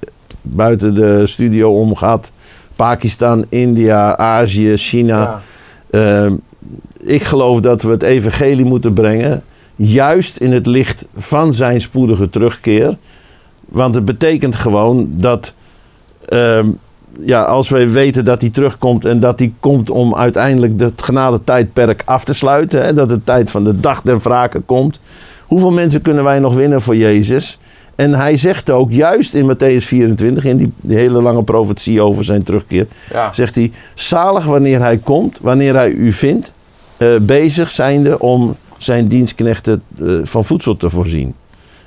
buiten 0.42 0.94
de 0.94 1.26
studio 1.26 1.80
om 1.80 1.94
gehad. 1.94 2.32
Pakistan, 2.76 3.46
India, 3.48 4.16
Azië, 4.16 4.76
China. 4.76 5.20
Ja. 5.20 5.40
Ehm, 5.90 6.34
ik 7.00 7.22
geloof 7.22 7.60
dat 7.60 7.82
we 7.82 7.90
het 7.90 8.02
evangelie 8.02 8.64
moeten 8.64 8.92
brengen. 8.92 9.42
Juist 9.80 10.36
in 10.36 10.52
het 10.52 10.66
licht 10.66 11.04
van 11.16 11.52
zijn 11.52 11.80
spoedige 11.80 12.30
terugkeer. 12.30 12.96
Want 13.68 13.94
het 13.94 14.04
betekent 14.04 14.54
gewoon 14.54 15.08
dat. 15.10 15.52
ehm, 16.28 16.68
ja, 17.20 17.42
als 17.42 17.68
wij 17.68 17.90
weten 17.90 18.24
dat 18.24 18.40
hij 18.40 18.50
terugkomt 18.50 19.04
en 19.04 19.20
dat 19.20 19.38
hij 19.38 19.52
komt 19.60 19.90
om 19.90 20.14
uiteindelijk 20.14 20.80
het 20.80 21.02
genadetijdperk 21.02 22.02
af 22.04 22.24
te 22.24 22.34
sluiten. 22.34 22.84
Hè, 22.84 22.94
dat 22.94 23.08
de 23.08 23.24
tijd 23.24 23.50
van 23.50 23.64
de 23.64 23.80
dag 23.80 24.02
der 24.02 24.18
wraken 24.18 24.64
komt. 24.66 25.00
Hoeveel 25.46 25.70
mensen 25.70 26.02
kunnen 26.02 26.24
wij 26.24 26.38
nog 26.38 26.54
winnen 26.54 26.80
voor 26.82 26.96
Jezus? 26.96 27.58
En 27.94 28.14
hij 28.14 28.36
zegt 28.36 28.70
ook, 28.70 28.90
juist 28.92 29.34
in 29.34 29.54
Matthäus 29.54 29.84
24, 29.84 30.44
in 30.44 30.56
die, 30.56 30.72
die 30.80 30.96
hele 30.96 31.22
lange 31.22 31.42
profetie 31.42 32.02
over 32.02 32.24
zijn 32.24 32.42
terugkeer 32.42 32.86
Ja. 33.12 33.32
zegt 33.32 33.54
hij, 33.54 33.72
zalig 33.94 34.44
wanneer 34.44 34.80
hij 34.80 34.96
komt, 34.98 35.38
wanneer 35.40 35.74
hij 35.74 35.90
u 35.90 36.12
vindt, 36.12 36.52
eh, 36.96 37.08
bezig 37.20 37.70
zijnde 37.70 38.18
om 38.18 38.56
zijn 38.78 39.08
dienstknechten 39.08 39.82
eh, 40.00 40.06
van 40.22 40.44
voedsel 40.44 40.76
te 40.76 40.90
voorzien. 40.90 41.34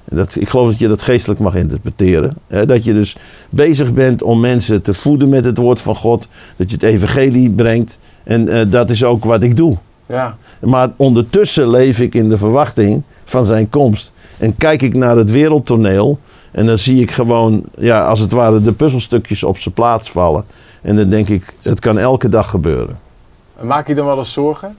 En 0.03 0.17
dat, 0.17 0.35
ik 0.35 0.49
geloof 0.49 0.67
dat 0.67 0.79
je 0.79 0.87
dat 0.87 1.01
geestelijk 1.01 1.39
mag 1.39 1.55
interpreteren. 1.55 2.37
Hè? 2.47 2.65
Dat 2.65 2.83
je 2.83 2.93
dus 2.93 3.17
bezig 3.49 3.93
bent 3.93 4.23
om 4.23 4.39
mensen 4.39 4.81
te 4.81 4.93
voeden 4.93 5.29
met 5.29 5.45
het 5.45 5.57
woord 5.57 5.81
van 5.81 5.95
God. 5.95 6.27
Dat 6.55 6.69
je 6.69 6.75
het 6.75 6.85
evangelie 6.85 7.49
brengt. 7.49 7.99
En 8.23 8.47
eh, 8.47 8.71
dat 8.71 8.89
is 8.89 9.03
ook 9.03 9.23
wat 9.23 9.43
ik 9.43 9.55
doe. 9.55 9.77
ja. 10.05 10.37
Maar 10.59 10.91
ondertussen 10.95 11.69
leef 11.69 11.99
ik 11.99 12.15
in 12.15 12.29
de 12.29 12.37
verwachting 12.37 13.03
van 13.25 13.45
zijn 13.45 13.69
komst. 13.69 14.13
En 14.37 14.57
kijk 14.57 14.81
ik 14.81 14.93
naar 14.93 15.17
het 15.17 15.31
wereldtoneel. 15.31 16.19
En 16.51 16.65
dan 16.65 16.77
zie 16.77 17.01
ik 17.01 17.11
gewoon, 17.11 17.63
ja, 17.77 18.05
als 18.05 18.19
het 18.19 18.31
ware, 18.31 18.61
de 18.61 18.71
puzzelstukjes 18.71 19.43
op 19.43 19.57
zijn 19.57 19.73
plaats 19.73 20.11
vallen. 20.11 20.45
En 20.81 20.95
dan 20.95 21.09
denk 21.09 21.29
ik, 21.29 21.53
het 21.61 21.79
kan 21.79 21.97
elke 21.97 22.29
dag 22.29 22.49
gebeuren. 22.49 22.99
En 23.59 23.67
maak 23.67 23.87
je 23.87 23.95
dan 23.95 24.05
wel 24.05 24.17
eens 24.17 24.33
zorgen? 24.33 24.77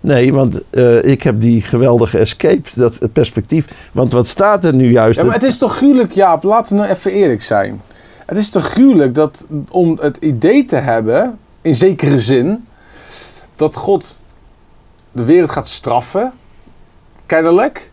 Nee, 0.00 0.32
want 0.32 0.60
eh, 0.70 1.04
ik 1.04 1.22
heb 1.22 1.40
die 1.40 1.62
geweldige 1.62 2.18
escape, 2.18 2.68
dat 2.74 2.98
het 2.98 3.12
perspectief. 3.12 3.90
Want 3.92 4.12
wat 4.12 4.28
staat 4.28 4.64
er 4.64 4.74
nu 4.74 4.90
juist? 4.90 5.18
Ja, 5.18 5.24
maar 5.24 5.34
het 5.34 5.42
is 5.42 5.58
toch 5.58 5.76
gruwelijk, 5.76 6.12
Jaap, 6.12 6.42
laten 6.42 6.76
we 6.76 6.82
nou 6.82 6.94
even 6.94 7.12
eerlijk 7.12 7.42
zijn. 7.42 7.82
Het 8.26 8.38
is 8.38 8.50
toch 8.50 8.64
gruwelijk 8.64 9.14
dat 9.14 9.46
om 9.70 9.98
het 10.00 10.16
idee 10.16 10.64
te 10.64 10.76
hebben, 10.76 11.38
in 11.62 11.74
zekere 11.74 12.18
zin, 12.18 12.66
dat 13.56 13.76
God 13.76 14.20
de 15.12 15.24
wereld 15.24 15.50
gaat 15.50 15.68
straffen, 15.68 16.32
kennelijk. 17.26 17.92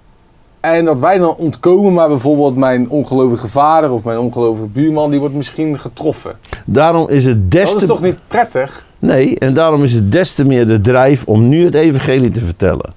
En 0.60 0.86
dat 0.86 1.00
wij 1.00 1.18
dan 1.18 1.36
ontkomen, 1.36 1.94
maar 1.94 2.08
bijvoorbeeld 2.08 2.56
mijn 2.56 2.90
ongelovige 2.90 3.48
vader 3.48 3.92
of 3.92 4.04
mijn 4.04 4.18
ongelovige 4.18 4.68
buurman, 4.68 5.10
die 5.10 5.20
wordt 5.20 5.36
misschien 5.36 5.80
getroffen. 5.80 6.38
Daarom 6.66 7.10
is 7.10 7.26
het 7.26 7.52
des 7.52 7.66
Dat 7.66 7.76
is 7.76 7.82
te... 7.82 7.88
toch 7.88 8.02
niet 8.02 8.18
prettig? 8.28 8.85
Nee, 9.00 9.40
en 9.40 9.54
daarom 9.54 9.84
is 9.84 9.94
het 9.94 10.12
des 10.12 10.34
te 10.34 10.46
meer 10.46 10.68
de 10.68 10.82
drijf 10.82 11.25
om 11.25 11.48
nu 11.48 11.66
het 11.66 11.75
evangelie 11.75 12.32
te 12.32 12.40
vertellen. 12.40 12.94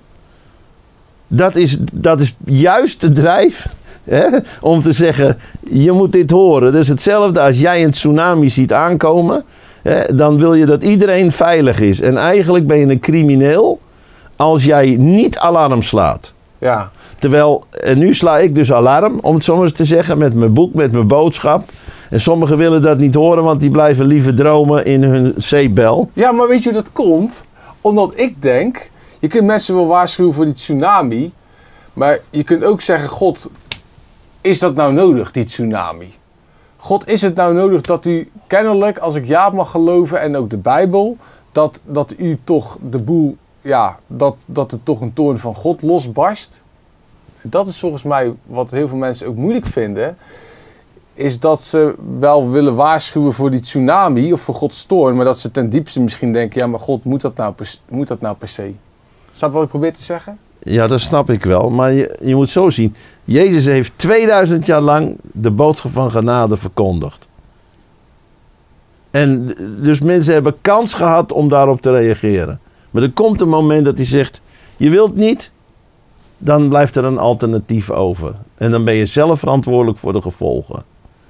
Dat 1.28 1.56
is, 1.56 1.78
dat 1.92 2.20
is 2.20 2.34
juist 2.44 3.00
de 3.00 3.10
drijf 3.10 3.68
hè, 4.04 4.26
om 4.60 4.80
te 4.82 4.92
zeggen, 4.92 5.38
je 5.70 5.92
moet 5.92 6.12
dit 6.12 6.30
horen. 6.30 6.74
Is 6.74 6.88
hetzelfde 6.88 7.40
als 7.40 7.60
jij 7.60 7.84
een 7.84 7.90
tsunami 7.90 8.48
ziet 8.48 8.72
aankomen. 8.72 9.44
Hè, 9.82 10.14
dan 10.14 10.38
wil 10.38 10.54
je 10.54 10.66
dat 10.66 10.82
iedereen 10.82 11.32
veilig 11.32 11.80
is. 11.80 12.00
En 12.00 12.16
eigenlijk 12.16 12.66
ben 12.66 12.78
je 12.78 12.86
een 12.86 13.00
crimineel 13.00 13.80
als 14.36 14.64
jij 14.64 14.96
niet 14.98 15.38
alarm 15.38 15.82
slaat. 15.82 16.32
Ja, 16.58 16.90
Terwijl, 17.18 17.64
en 17.70 17.98
nu 17.98 18.14
sla 18.14 18.38
ik 18.38 18.54
dus 18.54 18.72
alarm, 18.72 19.18
om 19.22 19.34
het 19.34 19.44
zo 19.44 19.62
eens 19.62 19.72
te 19.72 19.84
zeggen, 19.84 20.18
met 20.18 20.34
mijn 20.34 20.52
boek, 20.52 20.74
met 20.74 20.92
mijn 20.92 21.06
boodschap. 21.06 21.70
En 22.10 22.20
sommigen 22.20 22.56
willen 22.56 22.82
dat 22.82 22.98
niet 22.98 23.14
horen, 23.14 23.44
want 23.44 23.60
die 23.60 23.70
blijven 23.70 24.06
liever 24.06 24.34
dromen 24.34 24.84
in 24.84 25.02
hun 25.02 25.34
zeepbel. 25.36 26.10
Ja, 26.12 26.32
maar 26.32 26.48
weet 26.48 26.62
je 26.62 26.72
dat 26.72 26.92
komt? 26.92 27.44
Omdat 27.80 28.12
ik 28.16 28.42
denk, 28.42 28.90
je 29.18 29.28
kunt 29.28 29.44
mensen 29.44 29.74
wel 29.74 29.86
waarschuwen 29.86 30.34
voor 30.34 30.44
die 30.44 30.54
tsunami. 30.54 31.32
Maar 31.92 32.18
je 32.30 32.42
kunt 32.42 32.64
ook 32.64 32.80
zeggen, 32.80 33.08
God, 33.08 33.50
is 34.40 34.58
dat 34.58 34.74
nou 34.74 34.92
nodig, 34.92 35.30
die 35.30 35.44
tsunami? 35.44 36.12
God, 36.76 37.08
is 37.08 37.22
het 37.22 37.34
nou 37.34 37.54
nodig 37.54 37.80
dat 37.80 38.04
u 38.04 38.30
kennelijk, 38.46 38.98
als 38.98 39.14
ik 39.14 39.26
Jaap 39.26 39.52
mag 39.52 39.70
geloven 39.70 40.20
en 40.20 40.36
ook 40.36 40.50
de 40.50 40.56
Bijbel, 40.56 41.16
dat, 41.52 41.80
dat 41.84 42.14
u 42.16 42.38
toch 42.44 42.78
de 42.90 42.98
boel, 42.98 43.36
ja, 43.60 43.98
dat, 44.06 44.36
dat 44.44 44.72
er 44.72 44.82
toch 44.82 45.00
een 45.00 45.12
toorn 45.12 45.38
van 45.38 45.54
God 45.54 45.82
losbarst? 45.82 46.60
Dat 47.42 47.66
is 47.66 47.78
volgens 47.78 48.02
mij 48.02 48.34
wat 48.46 48.70
heel 48.70 48.88
veel 48.88 48.96
mensen 48.96 49.26
ook 49.26 49.36
moeilijk 49.36 49.66
vinden. 49.66 50.16
Is 51.14 51.40
dat 51.40 51.60
ze 51.60 51.94
wel 52.18 52.50
willen 52.50 52.74
waarschuwen 52.74 53.32
voor 53.32 53.50
die 53.50 53.60
tsunami 53.60 54.32
of 54.32 54.40
voor 54.40 54.54
Gods 54.54 54.84
toorn. 54.84 55.16
Maar 55.16 55.24
dat 55.24 55.38
ze 55.38 55.50
ten 55.50 55.70
diepste 55.70 56.00
misschien 56.00 56.32
denken: 56.32 56.60
ja, 56.60 56.66
maar 56.66 56.80
God, 56.80 57.04
moet 57.04 57.20
dat 57.20 57.36
nou 57.36 57.54
moet 57.88 58.08
dat 58.08 58.20
nou 58.20 58.36
per 58.36 58.48
se? 58.48 58.72
Snap 59.32 59.52
wat 59.52 59.62
ik 59.62 59.68
probeer 59.68 59.92
te 59.92 60.02
zeggen? 60.02 60.38
Ja, 60.62 60.86
dat 60.86 61.00
snap 61.00 61.30
ik 61.30 61.44
wel. 61.44 61.70
Maar 61.70 61.92
je, 61.92 62.18
je 62.22 62.34
moet 62.34 62.48
zo 62.48 62.70
zien. 62.70 62.94
Jezus 63.24 63.66
heeft 63.66 63.92
2000 63.96 64.66
jaar 64.66 64.80
lang 64.80 65.16
de 65.22 65.50
boodschap 65.50 65.90
van 65.90 66.10
genade 66.10 66.56
verkondigd. 66.56 67.28
En 69.10 69.54
dus 69.82 70.00
mensen 70.00 70.32
hebben 70.32 70.60
kans 70.60 70.94
gehad 70.94 71.32
om 71.32 71.48
daarop 71.48 71.80
te 71.80 71.90
reageren. 71.90 72.60
Maar 72.90 73.02
er 73.02 73.12
komt 73.12 73.40
een 73.40 73.48
moment 73.48 73.84
dat 73.84 73.96
hij 73.96 74.06
zegt: 74.06 74.40
Je 74.76 74.90
wilt 74.90 75.14
niet, 75.14 75.50
dan 76.38 76.68
blijft 76.68 76.96
er 76.96 77.04
een 77.04 77.18
alternatief 77.18 77.90
over. 77.90 78.34
En 78.56 78.70
dan 78.70 78.84
ben 78.84 78.94
je 78.94 79.06
zelf 79.06 79.38
verantwoordelijk 79.38 79.98
voor 79.98 80.12
de 80.12 80.22
gevolgen. 80.22 80.82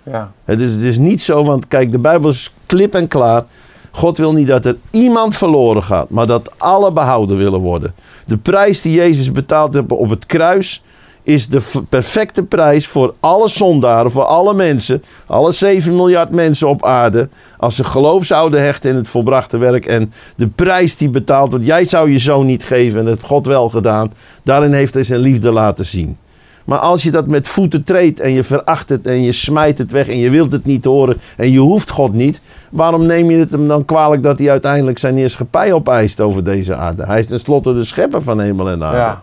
Ja, 0.03 0.33
Het 0.45 0.61
is, 0.61 0.73
het 0.73 0.83
is 0.83 0.99
niet 0.99 1.23
zo, 1.23 1.45
want 1.45 1.69
kijk, 1.69 1.93
de 1.93 1.99
Bijbel 1.99 2.31
is 2.31 2.55
klip 2.67 2.95
en 2.95 3.09
klaar. 3.09 3.45
God 3.91 4.19
wil 4.19 4.33
niet 4.33 4.47
dat 4.47 4.65
er 4.65 4.77
iemand 4.91 5.37
verloren 5.37 5.83
gaat, 5.83 6.11
maar 6.11 6.27
dat 6.27 6.59
alle 6.59 6.93
behouden 6.93 7.37
willen 7.37 7.61
worden. 7.61 7.95
De 8.27 8.37
prijs 8.37 8.83
die 8.83 8.93
Jezus 8.93 9.33
betaald 9.33 9.73
heeft 9.73 9.93
op 9.93 10.09
het 10.09 10.27
kruis 10.27 10.83
is 11.29 11.49
de 11.49 11.61
perfecte 11.89 12.43
prijs 12.43 12.87
voor 12.87 13.15
alle 13.21 13.49
zondaren, 13.49 14.11
voor 14.11 14.25
alle 14.25 14.55
mensen, 14.55 15.03
alle 15.27 15.53
7 15.53 15.95
miljard 15.95 16.31
mensen 16.31 16.69
op 16.69 16.85
aarde, 16.85 17.29
als 17.57 17.77
ze 17.77 17.85
geloof 17.85 18.25
zouden 18.25 18.63
hechten 18.63 18.91
in 18.91 18.97
het 18.97 19.09
volbrachte 19.09 19.59
werk 19.59 19.87
en 19.87 20.13
de 20.37 20.49
prijs 20.49 20.97
die 20.97 21.11
betaald 21.11 21.51
wordt. 21.51 21.67
Jij 21.67 21.85
zou 21.85 22.11
je 22.11 22.19
zoon 22.19 22.47
niet 22.47 22.65
geven 22.65 23.01
en 23.01 23.07
heeft 23.07 23.23
God 23.23 23.47
wel 23.47 23.69
gedaan. 23.69 24.13
Daarin 24.43 24.73
heeft 24.73 24.95
hij 24.95 25.03
zijn 25.03 25.21
liefde 25.21 25.51
laten 25.51 25.87
zien. 25.87 26.17
Maar 26.65 26.79
als 26.79 27.03
je 27.03 27.11
dat 27.11 27.27
met 27.27 27.49
voeten 27.49 27.83
treedt 27.83 28.21
en 28.21 28.33
je 28.33 28.43
veracht 28.43 28.89
het 28.89 29.07
en 29.07 29.23
je 29.23 29.33
smijt 29.33 29.79
het 29.79 29.91
weg 29.91 30.09
en 30.09 30.19
je 30.19 30.31
wilt 30.31 30.53
het 30.53 30.65
niet 30.65 30.85
horen 30.85 31.17
en 31.37 31.51
je 31.51 31.59
hoeft 31.59 31.91
God 31.91 32.13
niet, 32.13 32.41
waarom 32.71 33.07
neem 33.07 33.31
je 33.31 33.39
het 33.39 33.51
hem 33.51 33.69
dan 33.69 33.85
kwalijk 33.85 34.23
dat 34.23 34.39
hij 34.39 34.51
uiteindelijk 34.51 34.99
zijn 34.99 35.17
heerschappij 35.17 35.73
opeist 35.73 36.21
over 36.21 36.45
deze 36.45 36.75
aarde? 36.75 37.05
Hij 37.05 37.19
is 37.19 37.27
tenslotte 37.27 37.75
de 37.75 37.85
schepper 37.85 38.23
van 38.23 38.41
hemel 38.41 38.69
en 38.69 38.85
aarde. 38.85 38.97
Ja. 38.97 39.23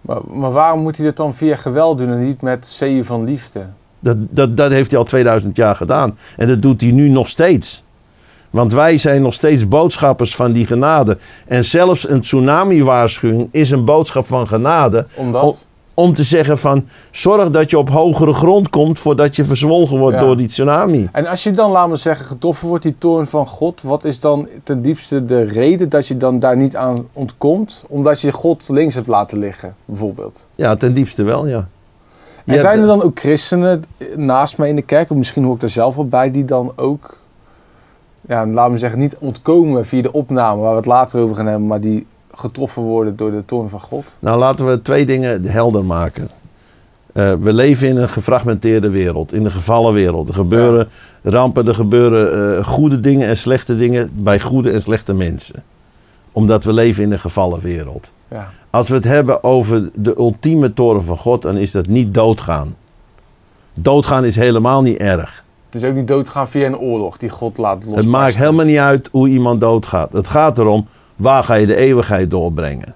Maar, 0.00 0.20
maar 0.32 0.52
waarom 0.52 0.80
moet 0.80 0.96
hij 0.96 1.06
dat 1.06 1.16
dan 1.16 1.34
via 1.34 1.56
geweld 1.56 1.98
doen 1.98 2.10
en 2.10 2.24
niet 2.24 2.42
met 2.42 2.66
zeeën 2.66 3.04
van 3.04 3.24
liefde? 3.24 3.66
Dat, 4.00 4.16
dat, 4.30 4.56
dat 4.56 4.70
heeft 4.70 4.90
hij 4.90 4.98
al 4.98 5.04
2000 5.04 5.56
jaar 5.56 5.76
gedaan. 5.76 6.18
En 6.36 6.46
dat 6.48 6.62
doet 6.62 6.80
hij 6.80 6.90
nu 6.90 7.08
nog 7.08 7.28
steeds. 7.28 7.82
Want 8.50 8.72
wij 8.72 8.96
zijn 8.96 9.22
nog 9.22 9.34
steeds 9.34 9.68
boodschappers 9.68 10.36
van 10.36 10.52
die 10.52 10.66
genade. 10.66 11.18
En 11.46 11.64
zelfs 11.64 12.08
een 12.08 12.20
tsunami-waarschuwing 12.20 13.48
is 13.50 13.70
een 13.70 13.84
boodschap 13.84 14.26
van 14.26 14.46
genade. 14.46 15.06
Omdat? 15.14 15.66
Om- 15.94 16.14
te 16.14 16.24
zeggen 16.24 16.58
van, 16.58 16.84
zorg 17.10 17.50
dat 17.50 17.70
je 17.70 17.78
op 17.78 17.90
hogere 17.90 18.32
grond 18.32 18.70
komt 18.70 18.98
voordat 18.98 19.36
je 19.36 19.44
verzwolgen 19.44 19.98
wordt 19.98 20.16
Ja. 20.16 20.22
door 20.22 20.36
die 20.36 20.46
tsunami. 20.46 21.08
En 21.12 21.26
als 21.26 21.42
je 21.42 21.50
dan, 21.50 21.70
laten 21.70 21.90
we 21.90 21.96
zeggen, 21.96 22.26
getroffen 22.26 22.68
wordt, 22.68 22.82
die 22.82 22.94
toorn 22.98 23.26
van 23.26 23.46
God, 23.46 23.82
wat 23.82 24.04
is 24.04 24.20
dan 24.20 24.48
ten 24.62 24.82
diepste 24.82 25.24
de 25.24 25.42
reden 25.42 25.88
dat 25.88 26.06
je 26.06 26.16
dan 26.16 26.38
daar 26.38 26.56
niet 26.56 26.76
aan 26.76 27.08
ontkomt? 27.12 27.86
Omdat 27.88 28.20
je 28.20 28.32
God 28.32 28.68
links 28.68 28.94
hebt 28.94 29.06
laten 29.06 29.38
liggen, 29.38 29.74
bijvoorbeeld. 29.84 30.46
Ja, 30.54 30.74
ten 30.74 30.94
diepste 30.94 31.22
wel, 31.22 31.46
ja. 31.46 31.68
En 32.44 32.60
zijn 32.60 32.80
er 32.80 32.86
dan 32.86 33.02
ook 33.02 33.18
christenen 33.18 33.84
naast 34.16 34.58
mij 34.58 34.68
in 34.68 34.76
de 34.76 34.82
kerk, 34.82 35.10
of 35.10 35.16
misschien 35.16 35.44
hoor 35.44 35.54
ik 35.54 35.60
daar 35.60 35.70
zelf 35.70 35.94
wel 35.94 36.08
bij, 36.08 36.30
die 36.30 36.44
dan 36.44 36.72
ook, 36.76 37.16
ja, 38.20 38.46
laten 38.46 38.72
we 38.72 38.78
zeggen, 38.78 38.98
niet 38.98 39.16
ontkomen 39.18 39.86
via 39.86 40.02
de 40.02 40.12
opname, 40.12 40.60
waar 40.60 40.70
we 40.70 40.76
het 40.76 40.86
later 40.86 41.20
over 41.20 41.36
gaan 41.36 41.46
hebben, 41.46 41.66
maar 41.66 41.80
die 41.80 42.06
getroffen 42.32 42.82
worden 42.82 43.16
door 43.16 43.30
de 43.30 43.44
toorn 43.44 43.68
van 43.68 43.80
God? 43.80 44.16
Nou, 44.18 44.38
laten 44.38 44.66
we 44.66 44.82
twee 44.82 45.06
dingen 45.06 45.44
helder 45.44 45.84
maken. 45.84 46.28
Eh, 47.12 47.32
we 47.40 47.52
leven 47.52 47.88
in 47.88 47.96
een 47.96 48.08
gefragmenteerde 48.08 48.90
wereld, 48.90 49.32
in 49.32 49.44
een 49.44 49.50
gevallen 49.50 49.92
wereld. 49.92 50.28
Er 50.28 50.34
gebeuren 50.34 50.88
rampen, 51.22 51.66
er 51.66 51.74
gebeuren 51.74 52.56
eh, 52.56 52.64
goede 52.64 53.00
dingen 53.00 53.28
en 53.28 53.36
slechte 53.36 53.76
dingen 53.76 54.10
bij 54.14 54.40
goede 54.40 54.70
en 54.70 54.82
slechte 54.82 55.14
mensen. 55.14 55.62
Omdat 56.32 56.64
we 56.64 56.72
leven 56.72 57.02
in 57.02 57.12
een 57.12 57.18
gevallen 57.18 57.60
wereld. 57.60 58.10
Ja. 58.28 58.48
Als 58.70 58.88
we 58.88 58.94
het 58.94 59.04
hebben 59.04 59.44
over 59.44 59.90
de 59.94 60.16
ultieme 60.16 60.74
toren 60.74 61.02
van 61.02 61.16
God, 61.16 61.42
dan 61.42 61.56
is 61.56 61.70
dat 61.70 61.86
niet 61.86 62.14
doodgaan. 62.14 62.76
Doodgaan 63.74 64.24
is 64.24 64.36
helemaal 64.36 64.82
niet 64.82 64.96
erg. 64.96 65.44
Het 65.70 65.82
is 65.82 65.88
ook 65.88 65.94
niet 65.94 66.08
doodgaan 66.08 66.48
via 66.48 66.66
een 66.66 66.78
oorlog 66.78 67.18
die 67.18 67.30
God 67.30 67.58
laat 67.58 67.74
losbarsten. 67.74 68.04
Het 68.04 68.12
maakt 68.12 68.36
helemaal 68.36 68.64
niet 68.64 68.78
uit 68.78 69.08
hoe 69.12 69.28
iemand 69.28 69.60
doodgaat. 69.60 70.12
Het 70.12 70.26
gaat 70.26 70.58
erom, 70.58 70.86
waar 71.20 71.44
ga 71.44 71.54
je 71.54 71.66
de 71.66 71.76
eeuwigheid 71.76 72.30
doorbrengen? 72.30 72.94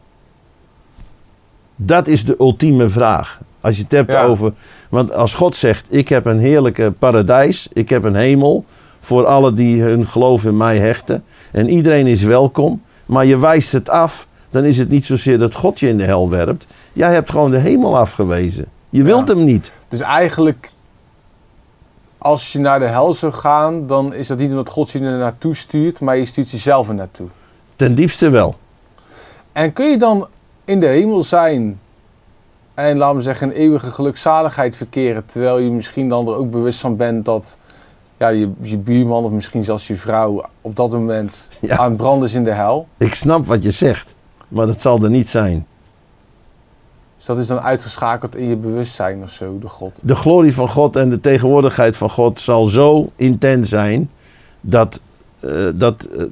Dat 1.76 2.06
is 2.06 2.24
de 2.24 2.36
ultieme 2.38 2.88
vraag. 2.88 3.40
Als 3.60 3.76
je 3.76 3.82
het 3.82 3.92
hebt 3.92 4.12
Ja. 4.12 4.24
over... 4.24 4.52
Want 4.88 5.12
als 5.12 5.34
God 5.34 5.56
zegt, 5.56 5.86
ik 5.90 6.08
heb 6.08 6.26
een 6.26 6.38
heerlijke 6.38 6.92
paradijs, 6.98 7.68
ik 7.72 7.88
heb 7.88 8.04
een 8.04 8.14
hemel... 8.14 8.64
voor 9.00 9.26
alle 9.26 9.52
die 9.52 9.82
hun 9.82 10.06
geloof 10.06 10.44
in 10.44 10.56
mij 10.56 10.78
hechten. 10.78 11.24
En 11.52 11.68
iedereen 11.68 12.06
is 12.06 12.22
welkom. 12.22 12.82
Maar 13.06 13.24
je 13.24 13.38
wijst 13.38 13.72
het 13.72 13.88
af, 13.88 14.26
dan 14.50 14.64
is 14.64 14.78
het 14.78 14.88
niet 14.88 15.04
zozeer 15.04 15.38
dat 15.38 15.54
God 15.54 15.80
je 15.80 15.88
in 15.88 15.96
de 15.96 16.04
hel 16.04 16.30
werpt. 16.30 16.66
Jij 16.92 17.12
hebt 17.12 17.30
gewoon 17.30 17.50
de 17.50 17.58
hemel 17.58 17.98
afgewezen. 17.98 18.66
Je 18.90 19.02
wilt 19.02 19.28
hem 19.28 19.44
niet. 19.44 19.72
Dus 19.88 20.00
eigenlijk, 20.00 20.70
als 22.18 22.52
je 22.52 22.58
naar 22.58 22.78
de 22.78 22.86
hel 22.86 23.14
zou 23.14 23.32
gaan, 23.32 23.86
dan 23.86 24.14
is 24.14 24.26
dat 24.26 24.38
niet 24.38 24.50
omdat 24.50 24.68
God 24.70 24.90
je 24.90 24.98
er 24.98 25.18
naartoe 25.18 25.54
stuurt, 25.54 26.00
maar 26.00 26.16
je 26.16 26.24
stuurt 26.24 26.50
jezelf 26.50 26.88
er 26.88 26.94
naartoe. 26.94 27.28
Ten 27.76 27.94
diepste 27.94 28.30
wel. 28.30 28.54
En 29.52 29.72
kun 29.72 29.90
je 29.90 29.96
dan 29.96 30.26
in 30.64 30.80
de 30.80 30.86
hemel 30.86 31.22
zijn 31.22 31.80
en, 32.74 32.96
laten 32.96 33.16
we 33.16 33.22
zeggen, 33.22 33.48
een 33.48 33.54
eeuwige 33.54 33.90
gelukzaligheid 33.90 34.76
verkeren, 34.76 35.26
terwijl 35.26 35.58
je 35.58 35.70
misschien 35.70 36.08
dan 36.08 36.26
er 36.28 36.34
ook 36.34 36.50
bewust 36.50 36.80
van 36.80 36.96
bent 36.96 37.24
dat 37.24 37.58
ja, 38.16 38.28
je, 38.28 38.50
je 38.60 38.78
buurman 38.78 39.24
of 39.24 39.30
misschien 39.30 39.64
zelfs 39.64 39.86
je 39.86 39.96
vrouw 39.96 40.44
op 40.60 40.76
dat 40.76 40.90
moment 40.90 41.48
Ja. 41.60 41.76
aan 41.76 41.88
het 41.88 41.96
branden 41.96 42.28
is 42.28 42.34
in 42.34 42.44
de 42.44 42.52
hel? 42.52 42.88
Ik 42.96 43.14
snap 43.14 43.46
wat 43.46 43.62
je 43.62 43.70
zegt. 43.70 44.14
Maar 44.48 44.66
dat 44.66 44.80
zal 44.80 45.02
er 45.02 45.10
niet 45.10 45.28
zijn. 45.28 45.66
Dus 47.16 47.24
dat 47.24 47.38
is 47.38 47.46
dan 47.46 47.60
uitgeschakeld 47.60 48.36
in 48.36 48.48
je 48.48 48.56
bewustzijn 48.56 49.22
of 49.22 49.30
zo, 49.30 49.58
door 49.58 49.70
God. 49.70 50.00
de 50.02 50.14
glorie 50.14 50.54
van 50.54 50.68
God 50.68 50.96
en 50.96 51.10
de 51.10 51.20
tegenwoordigheid 51.20 51.96
van 51.96 52.10
God 52.10 52.40
zal 52.40 52.64
zo 52.64 53.10
intens 53.16 53.68
zijn 53.68 54.10
dat, 54.60 55.00
eh, 55.40 55.50
dat 55.74 56.04
eh, 56.04 56.24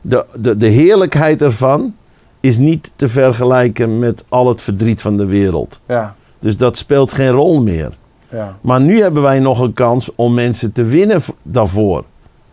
de, 0.00 0.24
de, 0.38 0.56
de 0.56 0.66
heerlijkheid 0.66 1.42
ervan 1.42 1.94
is 2.40 2.58
niet 2.58 2.92
te 2.96 3.08
vergelijken 3.08 3.98
met 3.98 4.24
al 4.28 4.48
het 4.48 4.62
verdriet 4.62 5.02
van 5.02 5.16
de 5.16 5.26
wereld. 5.26 5.80
Ja, 5.86 6.14
Dus 6.38 6.56
dat 6.56 6.76
speelt 6.76 7.12
geen 7.12 7.30
rol 7.30 7.62
meer. 7.62 7.90
ja. 8.28 8.56
Maar 8.60 8.80
nu 8.80 9.00
hebben 9.02 9.22
wij 9.22 9.38
nog 9.38 9.60
een 9.60 9.72
kans 9.72 10.10
om 10.14 10.34
mensen 10.34 10.72
te 10.72 10.84
winnen 10.84 11.20
daarvoor. 11.42 12.04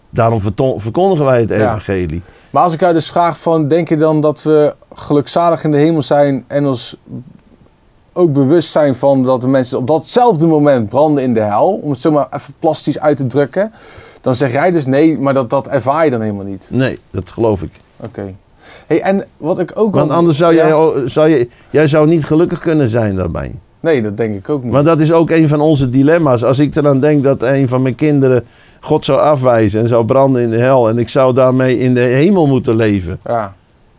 Daarom 0.10 0.40
verkondigen 0.78 1.26
wij 1.26 1.40
het 1.40 1.50
Ja. 1.50 1.56
evangelie. 1.56 2.22
Maar 2.50 2.64
als 2.64 2.74
ik 2.74 2.80
jou 2.80 2.94
dus 2.94 3.08
vraag 3.10 3.40
van, 3.40 3.68
denk 3.68 3.90
je 3.90 3.98
dan 3.98 4.22
dat 4.22 4.44
we 4.44 4.76
gelukzalig 4.94 5.64
in 5.64 5.72
de 5.72 5.78
hemel 5.78 6.02
zijn 6.02 6.44
en 6.48 6.66
ons 6.66 6.98
ook 8.14 8.34
bewust 8.34 8.72
zijn 8.72 8.96
van 8.96 9.24
dat 9.24 9.42
de 9.42 9.48
mensen 9.48 9.78
op 9.78 9.88
datzelfde 9.88 10.48
moment 10.48 10.90
branden 10.90 11.24
in 11.24 11.34
de 11.34 11.40
hel, 11.42 11.80
om 11.84 11.90
het 11.90 12.00
zomaar 12.00 12.28
even 12.32 12.54
plastisch 12.60 13.00
uit 13.00 13.18
te 13.18 13.26
drukken, 13.26 13.72
dan 14.28 14.36
zeg 14.36 14.52
jij 14.52 14.72
dus 14.72 14.86
nee, 14.86 15.18
maar 15.18 15.34
dat, 15.34 15.50
dat 15.50 15.68
ervaar 15.68 16.06
je 16.06 16.12
dan 16.12 16.22
helemaal 16.22 16.46
niet. 16.46 16.70
Nee, 16.74 17.00
dat 17.12 17.32
geloof 17.32 17.62
ik. 17.62 17.72
Oké. 17.98 18.34
Hey, 18.88 19.02
en 19.02 19.26
wat 19.38 19.60
ik 19.60 19.72
ook 19.76 19.96
Want 19.96 20.12
anders 20.12 20.38
zou 20.38 20.54
Ja. 20.56 20.68
jij, 20.68 21.08
zou 21.08 21.28
je, 21.30 21.48
jij 21.70 21.88
zou 21.88 22.08
niet 22.08 22.26
gelukkig 22.26 22.60
kunnen 22.60 22.90
zijn 22.90 23.16
daarbij. 23.16 23.60
Nee, 23.80 24.02
dat 24.02 24.18
denk 24.18 24.36
ik 24.36 24.50
ook 24.50 24.64
niet. 24.64 24.72
Maar 24.72 24.84
dat 24.84 25.00
is 25.00 25.12
ook 25.12 25.30
een 25.30 25.48
van 25.48 25.62
onze 25.62 25.90
dilemma's. 25.90 26.44
Als 26.44 26.60
ik 26.60 26.76
eraan 26.76 27.00
denk 27.00 27.24
dat 27.24 27.42
een 27.42 27.68
van 27.68 27.82
mijn 27.82 27.96
kinderen 27.96 28.46
God 28.80 29.06
zou 29.06 29.20
afwijzen 29.20 29.82
en 29.82 29.88
zou 29.88 30.06
branden 30.06 30.42
in 30.42 30.50
de 30.50 30.58
hel 30.60 30.90
en 30.90 30.98
ik 30.98 31.10
zou 31.10 31.34
daarmee 31.34 31.80
in 31.80 31.94
de 31.94 32.00
hemel 32.02 32.48
moeten 32.48 32.76
leven, 32.76 33.20
Ja, 33.24 33.54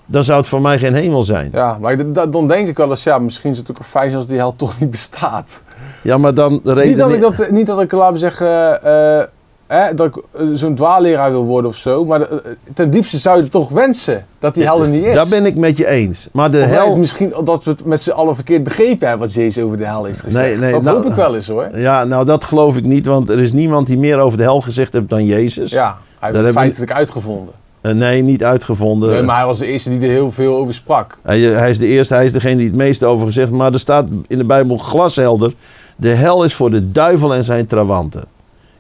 dan 0.07 0.25
zou 0.25 0.38
het 0.38 0.49
voor 0.49 0.61
mij 0.61 0.79
geen 0.79 0.95
hemel 0.95 1.23
zijn. 1.23 1.49
ja, 1.53 1.79
maar 1.81 2.12
dan 2.31 2.49
denk 2.49 2.69
ik 2.69 2.77
wel 2.77 2.91
eens, 2.91 3.03
ja, 3.03 3.19
misschien 3.19 3.51
is 3.51 3.59
het 3.59 3.71
ook 3.71 3.85
fijn 3.85 4.14
als 4.14 4.27
die 4.27 4.37
hel 4.37 4.57
toch 4.57 4.81
niet 4.81 4.91
bestaat. 4.91 5.62
Ja, 6.03 6.19
maar 6.19 6.35
dan 6.35 6.61
de 6.64 6.73
reden. 6.73 6.88
Niet 6.88 6.99
dat 6.99 7.12
ik, 7.33 7.38
dat, 7.38 7.51
niet 7.51 7.67
dat 7.67 7.81
ik 7.81 7.93
laat 7.93 8.12
me 8.12 8.19
zeggen, 8.19 8.83
eh, 8.83 9.23
hè, 9.68 9.94
dat 9.94 10.07
ik 10.07 10.22
eh, 10.33 10.46
zo'n 10.52 10.74
dwaalleraar 10.74 11.31
wil 11.31 11.44
worden 11.44 11.70
of 11.70 11.76
zo. 11.76 12.04
Maar 12.04 12.20
eh, 12.20 12.37
ten 12.74 12.90
diepste 12.90 13.18
zou 13.18 13.37
je 13.37 13.42
het 13.42 13.50
toch 13.50 13.68
wensen 13.68 14.26
dat 14.38 14.54
die 14.54 14.64
hel 14.64 14.83
er 14.83 14.88
niet 14.88 15.04
is. 15.04 15.14
Daar 15.14 15.28
ben 15.28 15.46
ik 15.46 15.57
met 15.57 15.76
je 15.76 15.87
eens. 15.87 16.28
Maar 16.33 16.50
de 16.50 16.61
Of 16.61 16.70
hel. 16.70 16.96
misschien 16.96 17.33
dat 17.44 17.64
we 17.64 17.70
het 17.70 17.85
met 17.85 18.02
z'n 18.02 18.11
allen 18.11 18.35
verkeerd 18.35 18.64
begrepen 18.64 19.09
hebben 19.09 19.26
wat 19.26 19.37
Jezus 19.37 19.64
over 19.64 19.76
de 19.76 19.85
hel 19.85 20.04
heeft 20.04 20.20
gezegd. 20.20 20.44
Nee, 20.44 20.57
nee, 20.57 20.72
dat 20.72 20.83
nou- 20.83 20.96
hoop 20.96 21.07
ik 21.07 21.12
wel 21.12 21.35
eens 21.35 21.48
hoor. 21.48 21.68
Ja, 21.78 22.04
nou 22.04 22.24
dat 22.24 22.44
geloof 22.44 22.76
ik 22.76 22.85
niet, 22.85 23.07
want 23.07 23.28
er 23.28 23.38
is 23.38 23.52
niemand 23.52 23.87
die 23.87 23.98
meer 23.98 24.18
over 24.18 24.38
de 24.38 24.44
hel 24.44 24.61
gezegd 24.61 24.92
heeft 24.92 25.09
dan 25.09 25.24
Jezus. 25.24 25.70
Ja, 25.70 25.96
hij 26.18 26.31
heeft 26.33 26.44
het 26.44 26.54
feitelijk 26.54 26.92
uitgevonden. 26.92 27.54
Eh, 27.81 27.92
nee, 27.92 28.22
niet 28.22 28.44
uitgevonden. 28.44 29.11
Nee, 29.11 29.22
maar 29.22 29.37
hij 29.37 29.46
was 29.46 29.59
de 29.59 29.66
eerste 29.66 29.90
die 29.90 30.00
er 30.00 30.14
heel 30.14 30.31
veel 30.33 30.57
over 30.57 30.74
sprak. 30.74 31.18
Hij, 31.22 31.40
hij 31.40 31.70
is 31.70 31.78
de 31.78 31.87
eerste, 31.87 32.14
hij 32.14 32.24
is 32.24 32.33
degene 32.33 32.57
die 32.57 32.66
het 32.66 32.76
meeste 32.76 33.07
over 33.07 33.26
gezegd. 33.26 33.50
Maar 33.50 33.72
er 33.72 33.78
staat 33.78 34.09
in 34.26 34.38
de 34.38 34.44
Bijbel 34.44 34.78
glashelder: 34.78 35.52
de 35.96 36.09
hel 36.09 36.44
is 36.44 36.54
voor 36.54 36.70
de 36.70 36.92
duivel 36.92 37.35
en 37.35 37.44
zijn 37.44 37.66
trawanten. 37.66 38.24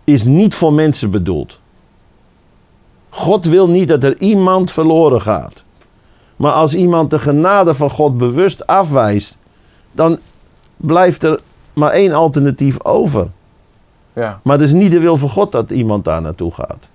Is 0.08 0.24
niet 0.24 0.54
voor 0.54 0.72
mensen 0.72 1.10
bedoeld. 1.10 1.60
God 3.08 3.44
wil 3.44 3.68
niet 3.68 3.88
dat 3.88 4.04
er 4.04 4.20
iemand 4.20 4.72
verloren 4.72 5.20
gaat. 5.20 5.64
Maar 6.36 6.52
als 6.52 6.74
iemand 6.74 7.10
de 7.10 7.18
genade 7.18 7.74
van 7.74 7.90
God 7.90 8.18
bewust 8.18 8.66
afwijst, 8.66 9.36
dan 9.92 10.18
blijft 10.76 11.22
er 11.22 11.40
maar 11.72 11.90
één 11.90 12.12
alternatief 12.12 12.84
over. 12.84 13.28
Ja, 14.12 14.40
Maar 14.42 14.58
het 14.58 14.66
is 14.66 14.72
niet 14.72 14.92
de 14.92 14.98
wil 14.98 15.16
van 15.16 15.28
God 15.28 15.52
dat 15.52 15.70
iemand 15.70 16.04
daar 16.04 16.22
naartoe 16.22 16.52
gaat. 16.52 16.88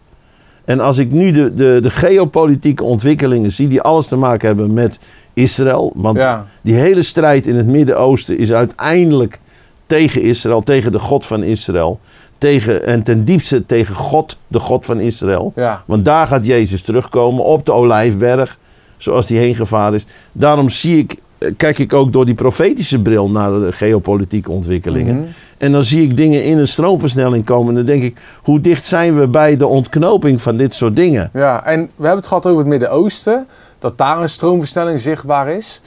En 0.66 0.80
als 0.80 0.98
ik 0.98 1.12
nu 1.12 1.32
de, 1.32 1.54
de, 1.54 1.80
de 1.82 1.90
geopolitieke 1.90 2.84
ontwikkelingen 2.84 3.52
zie 3.52 3.68
die 3.68 3.82
alles 3.82 4.08
te 4.08 4.16
maken 4.16 4.48
hebben 4.48 4.74
met 4.74 5.00
Israël. 5.34 5.92
Want 5.96 6.18
ja, 6.18 6.46
die 6.62 6.76
hele 6.76 7.02
strijd 7.02 7.48
in 7.48 7.56
het 7.56 7.68
Midden-Oosten 7.68 8.38
is 8.38 8.54
uiteindelijk 8.54 9.40
tegen 9.86 10.22
Israël, 10.22 10.62
tegen 10.62 10.92
de 10.92 11.00
God 11.00 11.26
van 11.26 11.44
Israël. 11.44 12.00
Tegen, 12.44 12.86
en 12.86 13.04
ten 13.04 13.24
diepste 13.24 13.66
tegen 13.66 13.96
God, 13.96 14.38
de 14.48 14.60
God 14.60 14.86
van 14.86 15.00
Israël. 15.00 15.52
ja. 15.56 15.84
Want 15.86 16.06
daar 16.06 16.28
gaat 16.28 16.46
Jezus 16.46 16.82
terugkomen 16.82 17.44
op 17.44 17.66
de 17.66 17.72
Olijfberg, 17.72 18.58
zoals 18.98 19.28
die 19.28 19.38
heen 19.38 19.56
gevaren 19.56 19.94
is. 19.94 20.06
Daarom 20.32 20.70
zie 20.70 20.98
ik, 20.98 21.16
eh, 21.38 21.52
kijk 21.58 21.80
ik 21.80 21.94
ook 21.94 22.14
door 22.14 22.26
die 22.26 22.36
profetische 22.36 23.02
bril 23.02 23.30
naar 23.30 23.52
de 23.52 23.72
geopolitieke 23.72 24.52
ontwikkelingen. 24.52 25.16
Mhm. 25.16 25.28
En 25.58 25.72
dan 25.72 25.84
zie 25.84 26.04
ik 26.04 26.18
dingen 26.18 26.44
in 26.44 26.58
een 26.58 26.68
stroomversnelling 26.68 27.46
komen. 27.46 27.70
En 27.70 27.76
dan 27.76 27.86
denk 27.86 28.04
ik, 28.04 28.18
hoe 28.42 28.60
dicht 28.60 28.86
zijn 28.86 29.20
we 29.20 29.28
bij 29.28 29.58
de 29.58 29.68
ontknoping 29.68 30.42
van 30.42 30.58
dit 30.58 30.74
soort 30.74 30.96
dingen? 30.96 31.30
Ja, 31.34 31.66
en 31.66 31.80
we 31.82 31.88
hebben 31.96 32.18
het 32.18 32.28
gehad 32.28 32.46
over 32.46 32.60
het 32.60 32.68
Midden-Oosten. 32.68 33.48
Dat 33.80 33.98
daar 33.98 34.22
een 34.22 34.30
stroomversnelling 34.30 35.00
zichtbaar 35.00 35.50
is. 35.50 35.82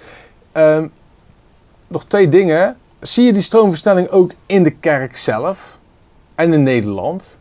Ehm, 0.53 0.87
nog 1.87 2.05
twee 2.05 2.29
dingen. 2.29 2.77
zie 3.01 3.25
je 3.25 3.33
die 3.33 3.43
stroomversnelling 3.43 4.09
ook 4.09 4.33
in 4.47 4.63
de 4.63 4.71
kerk 4.71 5.17
zelf 5.17 5.79
en 6.37 6.53
in 6.53 6.63
Nederland? 6.63 7.39